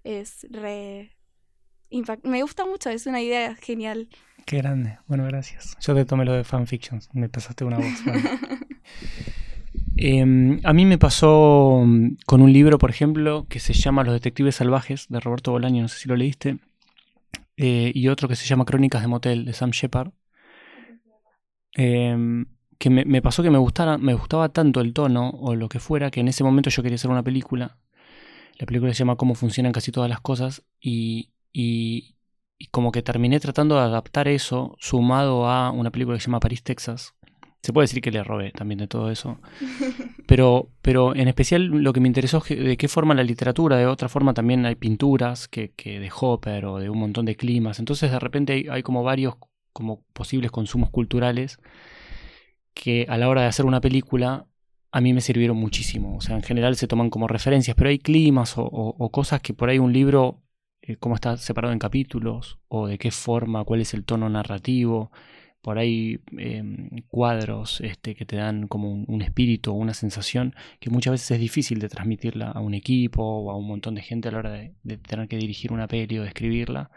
Es 0.05 0.47
re... 0.51 1.17
Me 2.23 2.43
gusta 2.43 2.67
mucho, 2.67 2.91
es 2.91 3.07
una 3.07 3.21
idea 3.21 3.57
genial. 3.57 4.09
Qué 4.47 4.59
grande. 4.59 4.99
Bueno, 5.07 5.25
gracias. 5.25 5.77
Yo 5.81 5.95
te 5.95 6.05
tomé 6.05 6.25
lo 6.25 6.33
de 6.33 6.45
fanfictions. 6.45 7.09
Me 7.13 7.29
pasaste 7.29 7.65
una 7.65 7.79
voz. 7.79 7.87
eh, 9.97 10.61
a 10.63 10.73
mí 10.73 10.87
me 10.87 10.99
pasó 10.99 11.83
mm, 11.85 12.19
con 12.27 12.43
un 12.43 12.53
libro, 12.53 12.79
por 12.79 12.91
ejemplo, 12.91 13.47
que 13.49 13.59
se 13.59 13.73
llama 13.73 14.05
Los 14.05 14.15
Detectives 14.15 14.57
Salvajes, 14.57 15.07
de 15.09 15.19
Roberto 15.19 15.51
Bolaño, 15.51 15.83
no 15.83 15.89
sé 15.89 15.99
si 15.99 16.09
lo 16.09 16.17
leíste. 16.17 16.59
Eh, 17.57 17.91
y 17.95 18.09
otro 18.09 18.29
que 18.29 18.37
se 18.37 18.47
llama 18.47 18.65
Crónicas 18.65 19.03
de 19.03 19.09
Motel, 19.09 19.45
de 19.45 19.53
Sam 19.53 19.71
Shepard. 19.71 20.13
Eh, 21.77 22.45
que 22.81 22.89
me, 22.89 23.05
me, 23.05 23.21
pasó 23.21 23.43
que 23.43 23.51
me, 23.51 23.59
gustara, 23.59 23.99
me 23.99 24.15
gustaba 24.15 24.49
tanto 24.49 24.81
el 24.81 24.95
tono 24.95 25.29
o 25.29 25.55
lo 25.55 25.69
que 25.69 25.79
fuera 25.81 26.11
que 26.11 26.21
en 26.21 26.29
ese 26.29 26.43
momento 26.43 26.71
yo 26.71 26.83
quería 26.83 26.97
hacer 26.97 27.11
una 27.11 27.23
película. 27.23 27.77
La 28.59 28.65
película 28.65 28.95
se 28.95 29.01
llama 29.01 29.17
Cómo 29.17 29.35
funcionan 29.35 29.73
casi 29.73 29.93
todas 29.93 30.09
las 30.09 30.23
cosas 30.23 30.63
y, 30.81 31.29
y, 31.53 32.17
y, 32.59 32.69
como 32.69 32.91
que 32.91 33.03
terminé 33.03 33.39
tratando 33.39 33.75
de 33.75 33.83
adaptar 33.83 34.29
eso 34.29 34.77
sumado 34.81 35.47
a 35.47 35.71
una 35.73 35.91
película 35.91 36.17
que 36.17 36.23
se 36.23 36.29
llama 36.29 36.41
París, 36.41 36.63
Texas. 36.63 37.15
Se 37.63 37.75
puede 37.75 37.85
decir 37.85 38.01
que 38.01 38.11
le 38.11 38.25
robé 38.25 38.51
también 38.51 38.79
de 38.79 38.87
todo 38.87 39.11
eso. 39.11 39.39
Pero, 40.27 40.69
pero 40.81 41.17
en 41.17 41.27
especial 41.27 41.67
lo 41.67 41.93
que 41.93 41.99
me 41.99 42.07
interesó 42.07 42.39
es 42.39 42.45
que, 42.45 42.55
de 42.55 42.77
qué 42.77 42.87
forma 42.87 43.15
la 43.15 43.25
literatura, 43.25 43.77
de 43.77 43.87
otra 43.87 44.09
forma 44.09 44.33
también 44.33 44.65
hay 44.65 44.77
pinturas 44.77 45.49
que, 45.49 45.73
que 45.73 45.99
de 45.99 46.09
Hopper 46.19 46.67
o 46.67 46.79
de 46.79 46.89
un 46.89 46.99
montón 46.99 47.27
de 47.27 47.35
climas. 47.35 47.81
Entonces 47.81 48.13
de 48.13 48.19
repente 48.21 48.53
hay, 48.53 48.69
hay 48.71 48.83
como 48.85 49.03
varios 49.03 49.35
como 49.73 50.03
posibles 50.13 50.53
consumos 50.53 50.91
culturales 50.91 51.59
que 52.81 53.05
a 53.11 53.19
la 53.19 53.29
hora 53.29 53.43
de 53.43 53.49
hacer 53.49 53.67
una 53.67 53.83
película 53.83 54.47
a 54.91 55.01
mí 55.03 55.13
me 55.13 55.21
sirvieron 55.21 55.57
muchísimo. 55.59 56.17
O 56.17 56.21
sea, 56.23 56.37
en 56.37 56.43
general 56.43 56.77
se 56.77 56.89
toman 56.89 57.11
como 57.11 57.29
referencias, 57.29 57.77
pero 57.77 57.91
hay 57.91 57.99
climas 57.99 58.55
o, 58.57 59.11
cosas 59.13 59.43
que 59.43 59.53
por 59.53 59.69
ahí 59.69 59.79
un 59.79 59.93
libro, 59.93 60.43
eh, 60.83 60.97
cómo 60.97 61.15
está 61.15 61.37
separado 61.37 61.73
en 61.75 61.79
capítulos, 61.79 62.59
o 62.69 62.87
de 62.87 62.97
qué 62.99 63.11
forma, 63.11 63.65
cuál 63.65 63.83
es 63.83 63.93
el 63.93 64.05
tono 64.05 64.31
narrativo, 64.31 65.13
por 65.61 65.79
ahí 65.79 66.21
eh, 66.39 66.63
cuadros 67.09 67.83
este, 67.83 68.15
que 68.15 68.25
te 68.25 68.37
dan 68.37 68.67
como 68.67 68.91
un, 68.93 69.23
espíritu 69.23 69.73
o 69.73 69.75
una 69.75 69.93
sensación 69.93 70.55
que 70.81 70.89
muchas 70.89 71.13
veces 71.13 71.33
es 71.33 71.41
difícil 71.41 71.81
de 71.81 71.91
transmitirla 71.91 72.51
a 72.51 72.61
un 72.61 72.73
equipo 72.73 73.23
o 73.23 73.51
a 73.51 73.57
un 73.59 73.67
montón 73.67 73.95
de 73.95 74.03
gente 74.03 74.29
a 74.29 74.33
la 74.33 74.39
hora 74.39 74.53
de, 74.53 74.75
de 74.85 74.97
tener 74.97 75.29
que 75.29 75.37
dirigir 75.37 75.73
una 75.73 75.87
peli 75.87 76.19
o 76.19 76.23
de 76.23 76.29
escribirla. 76.29 76.91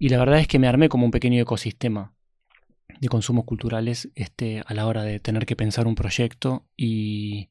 Y 0.00 0.08
la 0.08 0.18
verdad 0.18 0.40
es 0.40 0.48
que 0.48 0.58
me 0.58 0.66
armé 0.66 0.88
como 0.88 1.04
un 1.04 1.12
pequeño 1.12 1.40
ecosistema 1.40 2.13
de 3.00 3.08
consumos 3.08 3.44
culturales 3.44 4.10
este, 4.14 4.62
a 4.66 4.74
la 4.74 4.86
hora 4.86 5.02
de 5.02 5.20
tener 5.20 5.46
que 5.46 5.56
pensar 5.56 5.86
un 5.86 5.94
proyecto 5.94 6.66
y, 6.76 7.50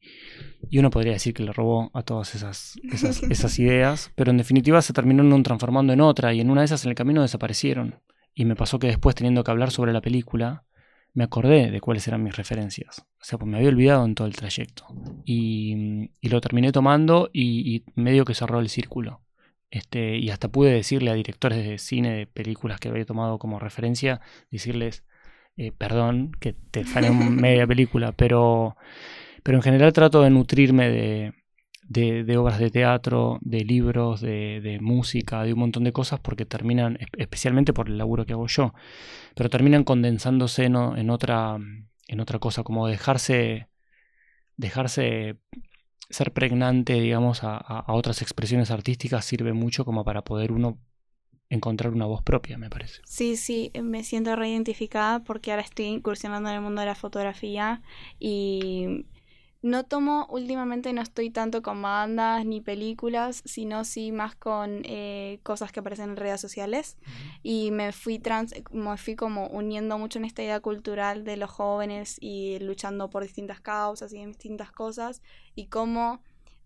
y 0.70 0.80
uno 0.80 0.90
podría 0.90 1.14
decir 1.14 1.34
que 1.34 1.44
le 1.44 1.54
robó 1.54 1.92
a 1.94 2.04
todas 2.04 2.36
esas, 2.36 2.80
esas, 2.92 3.24
esas, 3.30 3.60
ideas, 3.60 4.12
pero 4.16 4.32
en 4.32 4.38
definitiva 4.38 4.82
se 4.82 4.94
terminaron 4.94 5.44
transformando 5.44 5.94
en 5.94 6.02
otra 6.02 6.34
y 6.34 6.42
en 6.42 6.50
una 6.50 6.62
de 6.62 6.66
esas 6.66 6.84
en 6.86 6.90
el 6.90 6.96
camino 6.96 7.22
desaparecieron. 7.22 8.00
Y 8.36 8.46
me 8.46 8.56
pasó 8.56 8.80
que 8.80 8.88
después 8.88 9.16
teniendo 9.16 9.44
que 9.44 9.52
hablar 9.52 9.72
sobre 9.72 9.94
la 9.94 10.02
película, 10.02 10.66
me 11.14 11.24
acordé 11.24 11.70
de 11.70 11.82
cuáles 11.82 12.08
eran 12.08 12.24
mis 12.24 12.36
referencias. 12.36 13.06
O 13.22 13.24
sea, 13.24 13.38
pues 13.38 13.50
me 13.50 13.58
había 13.58 13.70
olvidado 13.70 14.04
en 14.06 14.16
todo 14.16 14.28
el 14.28 14.36
trayecto. 14.36 14.88
Y, 15.26 16.10
y 16.20 16.30
lo 16.30 16.42
terminé 16.42 16.72
tomando 16.72 17.30
y, 17.32 17.76
y, 17.76 17.84
medio 17.96 18.26
que 18.26 18.34
cerró 18.34 18.60
el 18.60 18.70
círculo. 18.70 19.22
Este, 19.70 20.18
y 20.18 20.30
hasta 20.30 20.50
pude 20.50 20.72
decirle 20.72 21.12
a 21.12 21.16
directores 21.16 21.66
de 21.66 21.78
cine, 21.78 22.12
de 22.12 22.28
películas 22.28 22.80
que 22.80 22.90
había 22.90 23.06
tomado 23.06 23.40
como 23.40 23.60
referencia, 23.60 24.22
decirles, 24.52 25.04
eh, 25.58 25.72
perdón 25.72 26.32
que 26.40 26.54
te 26.54 26.84
sale 26.86 27.12
media 27.12 27.68
película, 27.68 28.12
pero, 28.12 28.76
pero 29.44 29.58
en 29.58 29.62
general 29.62 29.94
trato 29.94 30.22
de 30.22 30.30
nutrirme 30.30 30.90
de, 30.90 31.34
de, 31.88 32.38
obras 32.38 32.60
de 32.60 32.72
teatro, 32.72 33.40
de 33.42 33.64
libros, 33.64 34.22
de, 34.22 34.62
de, 34.62 34.80
música, 34.80 35.44
de 35.44 35.54
un 35.54 35.60
montón 35.60 35.84
de 35.84 35.94
cosas, 35.94 36.20
porque 36.20 36.46
terminan, 36.46 36.98
especialmente 37.18 37.74
por 37.74 37.88
el 37.88 37.98
laburo 37.98 38.26
que 38.26 38.34
hago 38.34 38.48
yo, 38.48 38.74
pero 39.36 39.50
terminan 39.50 39.84
condensándose 39.84 40.66
en, 40.66 40.76
en, 40.76 41.10
otra, 41.10 41.58
en 42.08 42.20
otra 42.20 42.40
cosa, 42.40 42.64
como 42.64 42.88
dejarse, 42.88 43.68
dejarse 44.58 45.38
ser 46.10 46.32
pregnante, 46.34 47.00
digamos, 47.00 47.44
a, 47.44 47.58
a 47.58 47.94
otras 47.94 48.22
expresiones 48.22 48.72
artísticas 48.72 49.26
sirve 49.26 49.54
mucho 49.54 49.86
como 49.86 50.04
para 50.04 50.24
poder 50.24 50.52
uno 50.52 50.80
encontrar 51.50 51.94
una 51.94 52.06
voz 52.06 52.24
propia, 52.24 52.58
me 52.58 52.70
parece. 52.70 53.02
Sí, 53.06 53.36
sí, 53.38 53.72
me 53.82 54.04
siento 54.04 54.36
reidentificada 54.36 55.24
porque 55.24 55.52
ahora 55.52 55.64
estoy 55.64 55.86
incursionando 55.86 56.50
en 56.50 56.56
el 56.56 56.62
mundo 56.62 56.82
de 56.82 56.88
la 56.88 56.96
fotografía 56.96 57.82
y 58.20 59.06
no 59.64 59.86
tomo, 59.86 60.28
últimamente 60.30 60.92
no 60.92 61.02
estoy 61.02 61.30
tanto 61.30 61.62
con 61.62 61.82
bandas 61.82 62.46
ni 62.46 62.60
películas, 62.60 63.42
sino 63.46 63.86
sí 63.86 64.12
más 64.12 64.36
con 64.36 64.82
eh, 64.84 65.40
cosas 65.42 65.72
que 65.72 65.80
aparecen 65.80 66.10
en 66.10 66.18
redes 66.18 66.42
sociales. 66.42 66.98
Uh 67.00 67.06
-huh. 67.06 67.40
Y 67.44 67.72
me 67.72 67.94
fui, 67.94 68.20
trans, 68.20 68.54
me 68.72 68.98
fui 68.98 69.16
como 69.16 69.48
uniendo 69.48 69.98
mucho 69.98 70.20
en 70.20 70.26
esta 70.26 70.44
idea 70.44 70.60
cultural 70.60 71.24
de 71.24 71.38
los 71.38 71.50
jóvenes 71.50 72.18
y 72.20 72.60
luchando 72.60 73.10
por 73.10 73.24
distintas 73.24 73.62
causas 73.62 74.12
y 74.12 74.26
distintas 74.26 74.72
cosas 74.74 75.22
y 75.56 75.68
cómo 75.68 76.22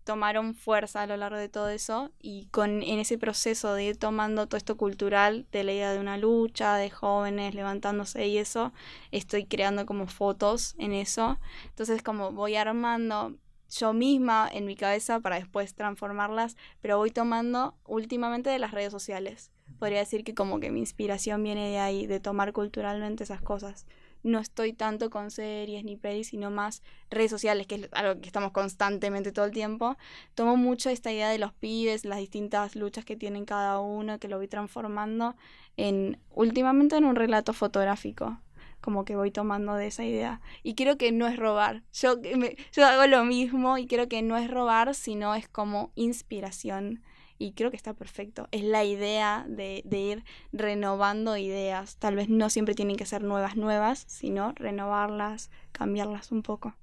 tomaron 0.08 0.54
fuerza 0.54 1.02
a 1.02 1.06
lo 1.06 1.18
largo 1.18 1.36
de 1.36 1.50
todo 1.50 1.68
eso 1.68 2.10
y 2.18 2.46
con 2.46 2.82
en 2.82 2.98
ese 2.98 3.18
proceso 3.18 3.74
de 3.74 3.84
ir 3.84 3.98
tomando 3.98 4.46
todo 4.46 4.56
esto 4.56 4.78
cultural 4.78 5.46
de 5.52 5.64
la 5.64 5.74
idea 5.74 5.92
de 5.92 6.00
una 6.00 6.16
lucha, 6.16 6.76
de 6.76 6.88
jóvenes 6.88 7.54
levantándose 7.54 8.26
y 8.26 8.38
eso, 8.38 8.72
estoy 9.10 9.44
creando 9.44 9.84
como 9.84 10.06
fotos 10.06 10.76
en 10.78 10.94
eso. 10.94 11.38
Entonces 11.66 12.02
como 12.02 12.32
voy 12.32 12.56
armando 12.56 13.34
yo 13.68 13.92
misma 13.92 14.48
en 14.50 14.64
mi 14.64 14.76
cabeza 14.76 15.20
para 15.20 15.36
después 15.36 15.74
transformarlas, 15.74 16.56
pero 16.80 16.96
voy 16.96 17.10
tomando 17.10 17.76
últimamente 17.84 18.48
de 18.48 18.58
las 18.58 18.70
redes 18.70 18.92
sociales. 18.92 19.50
Podría 19.78 19.98
decir 19.98 20.24
que 20.24 20.34
como 20.34 20.58
que 20.58 20.70
mi 20.70 20.80
inspiración 20.80 21.42
viene 21.42 21.68
de 21.68 21.80
ahí, 21.80 22.06
de 22.06 22.18
tomar 22.18 22.54
culturalmente 22.54 23.24
esas 23.24 23.42
cosas 23.42 23.86
no 24.22 24.38
estoy 24.38 24.72
tanto 24.72 25.10
con 25.10 25.30
series 25.30 25.84
ni 25.84 25.96
pelis, 25.96 26.28
sino 26.28 26.50
más 26.50 26.82
redes 27.10 27.30
sociales, 27.30 27.66
que 27.66 27.76
es 27.76 27.88
algo 27.92 28.20
que 28.20 28.26
estamos 28.26 28.52
constantemente 28.52 29.32
todo 29.32 29.44
el 29.44 29.52
tiempo. 29.52 29.96
Tomo 30.34 30.56
mucho 30.56 30.90
esta 30.90 31.12
idea 31.12 31.28
de 31.28 31.38
los 31.38 31.52
pibes, 31.52 32.04
las 32.04 32.18
distintas 32.18 32.76
luchas 32.76 33.04
que 33.04 33.16
tienen 33.16 33.44
cada 33.44 33.80
uno, 33.80 34.18
que 34.18 34.28
lo 34.28 34.38
voy 34.38 34.48
transformando 34.48 35.36
en 35.76 36.18
últimamente 36.30 36.96
en 36.96 37.04
un 37.04 37.16
relato 37.16 37.52
fotográfico 37.52 38.38
como 38.80 39.04
que 39.04 39.16
voy 39.16 39.30
tomando 39.30 39.74
de 39.74 39.88
esa 39.88 40.04
idea. 40.04 40.40
Y 40.62 40.74
creo 40.74 40.96
que 40.96 41.12
no 41.12 41.26
es 41.26 41.36
robar. 41.36 41.82
Yo, 41.92 42.16
me, 42.36 42.56
yo 42.72 42.86
hago 42.86 43.06
lo 43.06 43.24
mismo 43.24 43.76
y 43.76 43.86
creo 43.86 44.08
que 44.08 44.22
no 44.22 44.36
es 44.36 44.48
robar, 44.50 44.94
sino 44.94 45.34
es 45.34 45.48
como 45.48 45.90
inspiración 45.94 47.02
y 47.38 47.52
creo 47.52 47.70
que 47.70 47.76
está 47.76 47.94
perfecto. 47.94 48.48
Es 48.50 48.62
la 48.62 48.84
idea 48.84 49.46
de, 49.48 49.82
de, 49.84 49.98
ir 49.98 50.24
renovando 50.52 51.36
ideas. 51.36 51.96
Tal 51.96 52.16
vez 52.16 52.28
no 52.28 52.50
siempre 52.50 52.74
tienen 52.74 52.96
que 52.96 53.06
ser 53.06 53.22
nuevas, 53.22 53.56
nuevas, 53.56 54.04
sino 54.08 54.52
renovarlas, 54.56 55.50
cambiarlas 55.72 56.32
un 56.32 56.42
poco. 56.42 56.74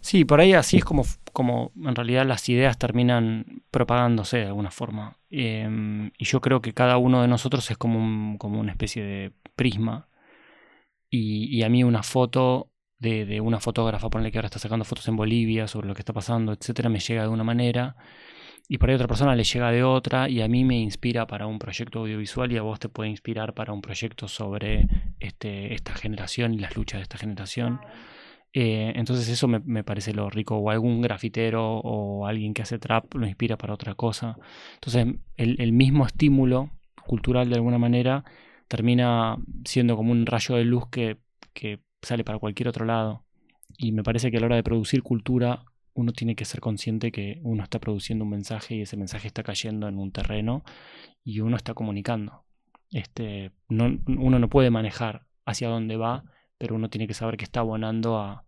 Sí, 0.00 0.24
por 0.24 0.40
ahí 0.40 0.52
así 0.52 0.76
es 0.76 0.84
como, 0.84 1.04
como 1.32 1.72
en 1.76 1.94
realidad 1.94 2.24
las 2.24 2.48
ideas 2.48 2.78
terminan 2.78 3.62
propagándose 3.70 4.38
de 4.38 4.46
alguna 4.46 4.70
forma. 4.70 5.16
Eh, 5.28 6.10
y 6.16 6.24
yo 6.24 6.40
creo 6.40 6.60
que 6.60 6.72
cada 6.72 6.98
uno 6.98 7.22
de 7.22 7.28
nosotros 7.28 7.68
es 7.70 7.76
como, 7.76 7.98
un, 7.98 8.38
como 8.38 8.60
una 8.60 8.72
especie 8.72 9.02
de 9.02 9.32
prisma. 9.56 10.08
Y, 11.10 11.46
y 11.56 11.62
a 11.62 11.68
mí 11.68 11.82
una 11.82 12.02
foto 12.02 12.70
de, 12.98 13.24
de, 13.24 13.40
una 13.40 13.60
fotógrafa, 13.60 14.10
ponle 14.10 14.30
que 14.30 14.38
ahora 14.38 14.46
está 14.46 14.58
sacando 14.58 14.84
fotos 14.84 15.08
en 15.08 15.16
Bolivia 15.16 15.66
sobre 15.66 15.88
lo 15.88 15.94
que 15.94 16.02
está 16.02 16.12
pasando, 16.12 16.52
etcétera, 16.52 16.88
me 16.90 17.00
llega 17.00 17.22
de 17.22 17.28
una 17.28 17.44
manera 17.44 17.96
y 18.68 18.76
por 18.76 18.90
ahí 18.90 18.94
otra 18.94 19.08
persona 19.08 19.34
le 19.34 19.44
llega 19.44 19.70
de 19.70 19.82
otra 19.82 20.28
y 20.28 20.42
a 20.42 20.48
mí 20.48 20.62
me 20.64 20.78
inspira 20.78 21.26
para 21.26 21.46
un 21.46 21.58
proyecto 21.58 22.00
audiovisual 22.00 22.52
y 22.52 22.58
a 22.58 22.62
vos 22.62 22.78
te 22.78 22.90
puede 22.90 23.08
inspirar 23.08 23.54
para 23.54 23.72
un 23.72 23.80
proyecto 23.80 24.28
sobre 24.28 24.86
este, 25.20 25.72
esta 25.72 25.94
generación 25.94 26.52
y 26.52 26.58
las 26.58 26.76
luchas 26.76 26.98
de 26.98 27.02
esta 27.04 27.16
generación. 27.16 27.80
Eh, 28.52 28.92
entonces 28.94 29.28
eso 29.28 29.48
me, 29.48 29.60
me, 29.60 29.84
parece 29.84 30.12
lo 30.12 30.28
rico. 30.28 30.56
O 30.56 30.70
algún 30.70 31.00
grafitero 31.00 31.78
o 31.78 32.26
alguien 32.26 32.52
que 32.52 32.62
hace 32.62 32.78
trap 32.78 33.14
lo 33.14 33.26
inspira 33.26 33.56
para 33.56 33.72
otra 33.72 33.94
cosa. 33.94 34.36
Entonces 34.74 35.16
el, 35.36 35.60
el 35.60 35.72
mismo 35.72 36.04
estímulo 36.06 36.70
cultural 37.06 37.48
de 37.48 37.56
alguna 37.56 37.78
manera 37.78 38.24
termina 38.68 39.38
siendo 39.64 39.96
como 39.96 40.12
un 40.12 40.26
rayo 40.26 40.56
de 40.56 40.64
luz 40.64 40.88
que, 40.90 41.16
que 41.54 41.80
sale 42.02 42.22
para 42.22 42.38
cualquier 42.38 42.68
otro 42.68 42.84
lado. 42.84 43.24
Y 43.78 43.92
me 43.92 44.02
parece 44.02 44.30
que 44.30 44.36
a 44.36 44.40
la 44.40 44.46
hora 44.46 44.56
de 44.56 44.62
producir 44.62 45.02
cultura 45.02 45.64
uno 45.98 46.12
tiene 46.12 46.36
que 46.36 46.44
ser 46.44 46.60
consciente 46.60 47.10
que 47.10 47.40
uno 47.42 47.64
está 47.64 47.80
produciendo 47.80 48.24
un 48.24 48.30
mensaje 48.30 48.76
y 48.76 48.82
ese 48.82 48.96
mensaje 48.96 49.26
está 49.26 49.42
cayendo 49.42 49.88
en 49.88 49.98
un 49.98 50.12
terreno 50.12 50.62
y 51.24 51.40
uno 51.40 51.56
está 51.56 51.74
comunicando. 51.74 52.44
Este, 52.92 53.50
no, 53.68 53.98
uno 54.06 54.38
no 54.38 54.48
puede 54.48 54.70
manejar 54.70 55.26
hacia 55.44 55.68
dónde 55.68 55.96
va, 55.96 56.22
pero 56.56 56.76
uno 56.76 56.88
tiene 56.88 57.08
que 57.08 57.14
saber 57.14 57.36
que 57.36 57.44
está 57.44 57.60
abonando 57.60 58.16
a, 58.16 58.44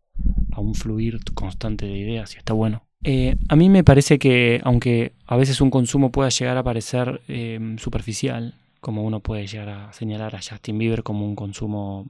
un 0.56 0.74
fluir 0.74 1.18
constante 1.34 1.86
de 1.86 1.98
ideas 1.98 2.34
y 2.34 2.38
está 2.38 2.52
bueno. 2.52 2.84
Eh, 3.02 3.36
a 3.48 3.56
mí 3.56 3.68
me 3.68 3.82
parece 3.82 4.20
que, 4.20 4.60
aunque 4.62 5.14
a 5.26 5.36
veces 5.36 5.60
un 5.60 5.70
consumo 5.70 6.12
pueda 6.12 6.28
llegar 6.28 6.56
a 6.56 6.62
parecer 6.62 7.22
em, 7.26 7.78
superficial, 7.78 8.54
como 8.80 9.02
uno 9.02 9.20
puede 9.20 9.48
llegar 9.48 9.70
a 9.70 9.92
señalar 9.92 10.36
a 10.36 10.40
Justin 10.40 10.78
Bieber 10.78 11.02
como 11.02 11.26
un 11.26 11.34
consumo 11.34 12.06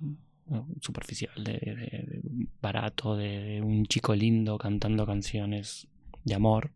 superficial, 0.80 1.32
de, 1.42 2.20
barato, 2.60 3.16
de, 3.16 3.60
un 3.62 3.86
chico 3.86 4.14
lindo 4.14 4.58
cantando 4.58 5.06
canciones 5.06 5.86
de 6.24 6.34
amor. 6.34 6.70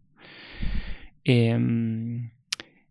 Em, 1.24 2.30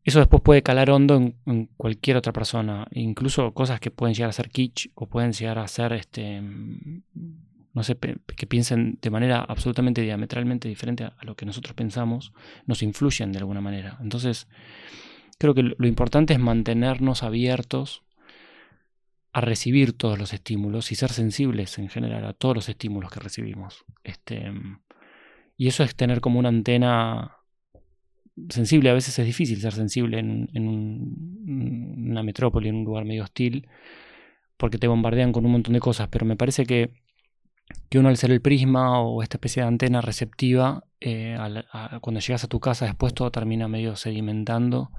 eso 0.04 0.20
después 0.20 0.42
puede 0.42 0.64
calar 0.64 0.90
hondo 0.90 1.16
en, 1.46 1.70
cualquier 1.78 2.18
otra 2.18 2.34
persona, 2.34 2.88
incluso 2.92 3.54
cosas 3.54 3.80
que 3.80 3.92
pueden 3.92 4.14
llegar 4.14 4.30
a 4.30 4.34
ser 4.34 4.50
kitsch 4.50 4.88
o 4.96 5.08
pueden 5.08 5.32
llegar 5.32 5.60
a 5.60 5.68
ser, 5.68 5.94
este, 5.94 6.42
no 6.42 7.84
sé, 7.84 7.98
que 8.36 8.48
piensen 8.48 9.00
de 9.02 9.10
manera 9.10 9.40
absolutamente 9.40 10.02
diametralmente 10.02 10.68
diferente 10.68 11.06
a, 11.06 11.16
lo 11.22 11.36
que 11.36 11.46
nosotros 11.46 11.74
pensamos, 11.74 12.34
nos 12.66 12.84
influyen 12.84 13.32
de 13.32 13.40
alguna 13.40 13.62
manera. 13.62 13.98
Entonces, 14.02 14.48
creo 15.38 15.54
que 15.54 15.64
lo 15.64 15.88
importante 15.88 16.34
es 16.34 16.40
mantenernos 16.40 17.24
abiertos 17.24 18.04
a 19.34 19.42
recibir 19.42 19.94
todos 19.94 20.20
los 20.20 20.32
estímulos 20.32 20.92
y 20.92 20.96
ser 20.96 21.12
sensibles 21.12 21.80
en 21.80 21.90
general 21.90 22.24
a 22.26 22.34
todos 22.34 22.56
los 22.56 22.70
estímulos 22.70 23.12
que 23.12 23.20
recibimos. 23.20 23.84
Este, 24.04 24.52
y 25.58 25.68
eso 25.68 25.84
es 25.84 25.96
tener 25.96 26.22
como 26.22 26.38
una 26.38 26.50
antena 26.50 27.38
sensible. 28.50 28.92
A 28.92 28.94
veces 28.94 29.18
es 29.18 29.26
difícil 29.26 29.60
ser 29.60 29.74
sensible 29.74 30.20
en, 30.20 30.50
una 32.08 32.22
metrópoli, 32.22 32.70
en 32.70 32.76
un 32.76 32.86
lugar 32.86 33.06
medio 33.06 33.24
hostil, 33.24 33.68
porque 34.56 34.78
te 34.78 34.88
bombardean 34.88 35.32
con 35.32 35.46
un 35.48 35.54
montón 35.54 35.74
de 35.74 35.80
cosas, 35.80 36.10
pero 36.10 36.28
me 36.28 36.36
parece 36.36 36.68
que, 36.68 36.92
que 37.90 37.98
uno 37.98 38.10
al 38.10 38.18
ser 38.18 38.30
el 38.30 38.42
prisma 38.42 39.02
o 39.02 39.24
esta 39.24 39.38
especie 39.38 39.64
de 39.64 39.68
antena 39.68 40.02
receptiva, 40.02 40.84
eh, 41.02 41.36
cuando 42.02 42.20
llegas 42.20 42.44
a 42.44 42.48
tu 42.48 42.60
casa 42.60 42.86
después 42.86 43.16
todo 43.16 43.32
termina 43.32 43.68
medio 43.68 43.96
sedimentando 43.96 44.92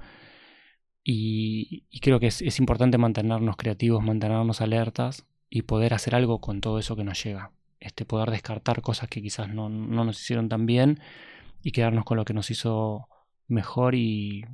y, 1.05 1.85
creo 2.01 2.19
que 2.19 2.29
es, 2.29 2.59
importante 2.59 2.97
mantenernos 2.99 3.57
creativos, 3.57 4.03
mantenernos 4.03 4.61
alertas 4.63 5.27
y 5.51 5.63
poder 5.63 5.93
hacer 5.95 6.15
algo 6.15 6.41
con 6.41 6.61
todo 6.61 6.79
eso 6.79 6.97
que 6.97 7.05
nos 7.05 7.23
llega. 7.23 7.53
Este, 7.79 8.07
poder 8.07 8.31
descartar 8.31 8.81
cosas 8.81 9.11
que 9.11 9.21
quizás 9.21 9.49
no, 9.51 9.69
nos 9.69 10.21
hicieron 10.21 10.49
tan 10.49 10.65
bien 10.65 11.01
y 11.63 11.73
quedarnos 11.73 12.05
con 12.05 12.17
lo 12.17 12.25
que 12.25 12.33
nos 12.33 12.51
hizo 12.51 13.09
mejor 13.49 13.95
y, 13.95 14.45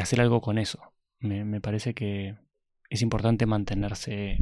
hacer 0.00 0.20
algo 0.20 0.40
con 0.40 0.58
eso. 0.58 0.80
me 1.20 1.60
parece 1.60 1.94
que 1.94 2.36
es 2.88 3.02
importante 3.02 3.46
mantenerse 3.46 4.38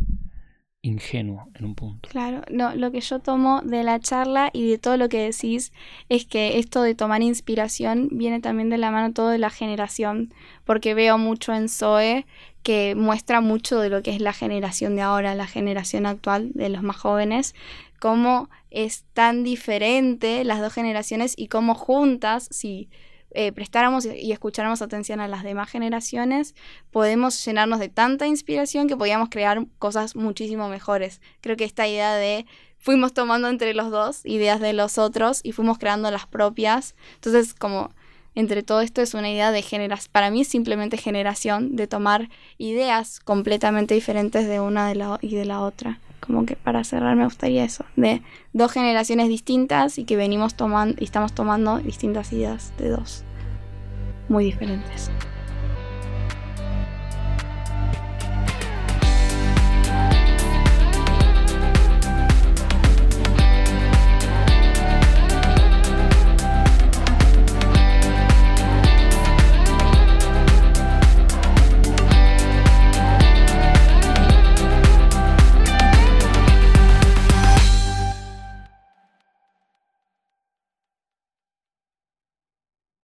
ingenuo 0.83 1.49
en 1.55 1.66
un 1.66 1.75
punto. 1.75 2.09
Claro, 2.09 2.43
no, 2.51 2.75
lo 2.75 2.90
que 2.90 3.01
yo 3.01 3.19
tomo 3.19 3.61
de 3.62 3.83
la 3.85 4.01
charla 4.01 4.51
y 4.53 4.71
de 4.71 4.79
todo 4.79 4.97
lo 4.97 5.09
que 5.09 5.23
decís 5.23 5.73
es 6.09 6.25
que 6.25 6.59
esto 6.59 6.83
de 6.83 6.95
tomar 6.95 7.23
inspiración 7.23 8.09
viene 8.12 8.40
también 8.40 8.71
de 8.71 8.79
la 8.79 8.90
mano 8.90 9.12
todo 9.12 9.29
de 9.29 9.38
la 9.38 9.51
generación, 9.51 10.33
porque 10.64 10.95
veo 10.95 11.19
mucho 11.19 11.53
en 11.53 11.69
Zoe 11.69 12.27
que 12.62 12.95
muestra 12.95 13.40
mucho 13.40 13.79
de 13.81 13.90
lo 13.90 14.03
que 14.03 14.14
es 14.14 14.21
la 14.21 14.33
generación 14.33 14.97
de 14.97 15.03
ahora, 15.03 15.35
la 15.35 15.47
generación 15.47 16.07
actual 16.07 16.51
de 16.55 16.69
los 16.69 16.83
más 16.83 16.97
jóvenes, 16.97 17.55
cómo 17.99 18.49
es 18.71 19.05
tan 19.12 19.45
diferente 19.45 20.45
las 20.45 20.61
dos 20.61 20.73
generaciones 20.73 21.35
y 21.37 21.49
cómo 21.49 21.75
juntas, 21.75 22.49
si 22.51 22.88
eh, 23.33 23.53
prestáramos 23.53 24.05
y 24.07 24.33
escucháramos 24.33 24.83
atención 24.83 25.21
a 25.21 25.29
las 25.29 25.43
demás 25.43 25.71
generaciones, 25.71 26.55
podemos 26.90 27.45
llenarnos 27.45 27.79
de 27.79 27.88
tanta 27.88 28.27
inspiración 28.27 28.88
que 28.88 28.97
podíamos 28.97 29.29
crear 29.31 29.66
cosas 29.79 30.16
muchísimo 30.16 30.69
mejores. 30.69 31.21
Creo 31.40 31.57
que 31.57 31.64
esta 31.64 31.87
idea 31.87 32.14
de 32.14 32.47
fuimos 32.79 33.12
tomando 33.12 33.49
entre 33.49 33.75
los 33.75 33.90
dos 33.90 34.25
ideas 34.25 34.61
de 34.61 34.73
los 34.73 34.99
otros 34.99 35.40
y 35.43 35.53
fuimos 35.53 35.79
creando 35.79 36.11
las 36.11 36.27
propias. 36.27 36.95
Entonces, 37.16 37.55
como 37.55 37.90
entre 38.35 38.62
todo 38.62 38.81
esto 38.81 39.03
es 39.03 39.14
una 39.14 39.31
idea 39.31 39.51
de 39.53 39.62
generación, 39.62 40.11
para 40.12 40.31
mí 40.31 40.43
es 40.43 40.49
simplemente 40.49 40.97
generación, 40.97 41.77
de 41.77 41.87
tomar 41.87 42.29
ideas 42.59 43.21
completamente 43.21 43.95
diferentes 43.95 44.49
de 44.49 44.61
una 44.61 44.88
de 44.88 44.95
la, 44.95 45.19
y 45.21 45.35
de 45.35 45.45
la 45.45 45.61
otra 45.61 45.99
como 46.21 46.47
que 46.47 46.57
para 46.57 46.85
cerrar 46.85 47.17
me 47.17 47.25
gustaría 47.25 47.65
eso, 47.65 47.85
de 47.97 48.23
dos 48.53 48.73
generaciones 48.73 49.29
distintas 49.29 49.99
y 49.99 50.05
que 50.05 50.17
venimos 50.17 50.55
tomando 50.55 50.97
y 51.01 51.05
estamos 51.05 51.33
tomando 51.33 51.79
distintas 51.79 52.33
ideas 52.33 52.73
de 52.79 52.91
dos 52.91 53.25
muy 54.29 54.45
diferentes. 54.45 55.11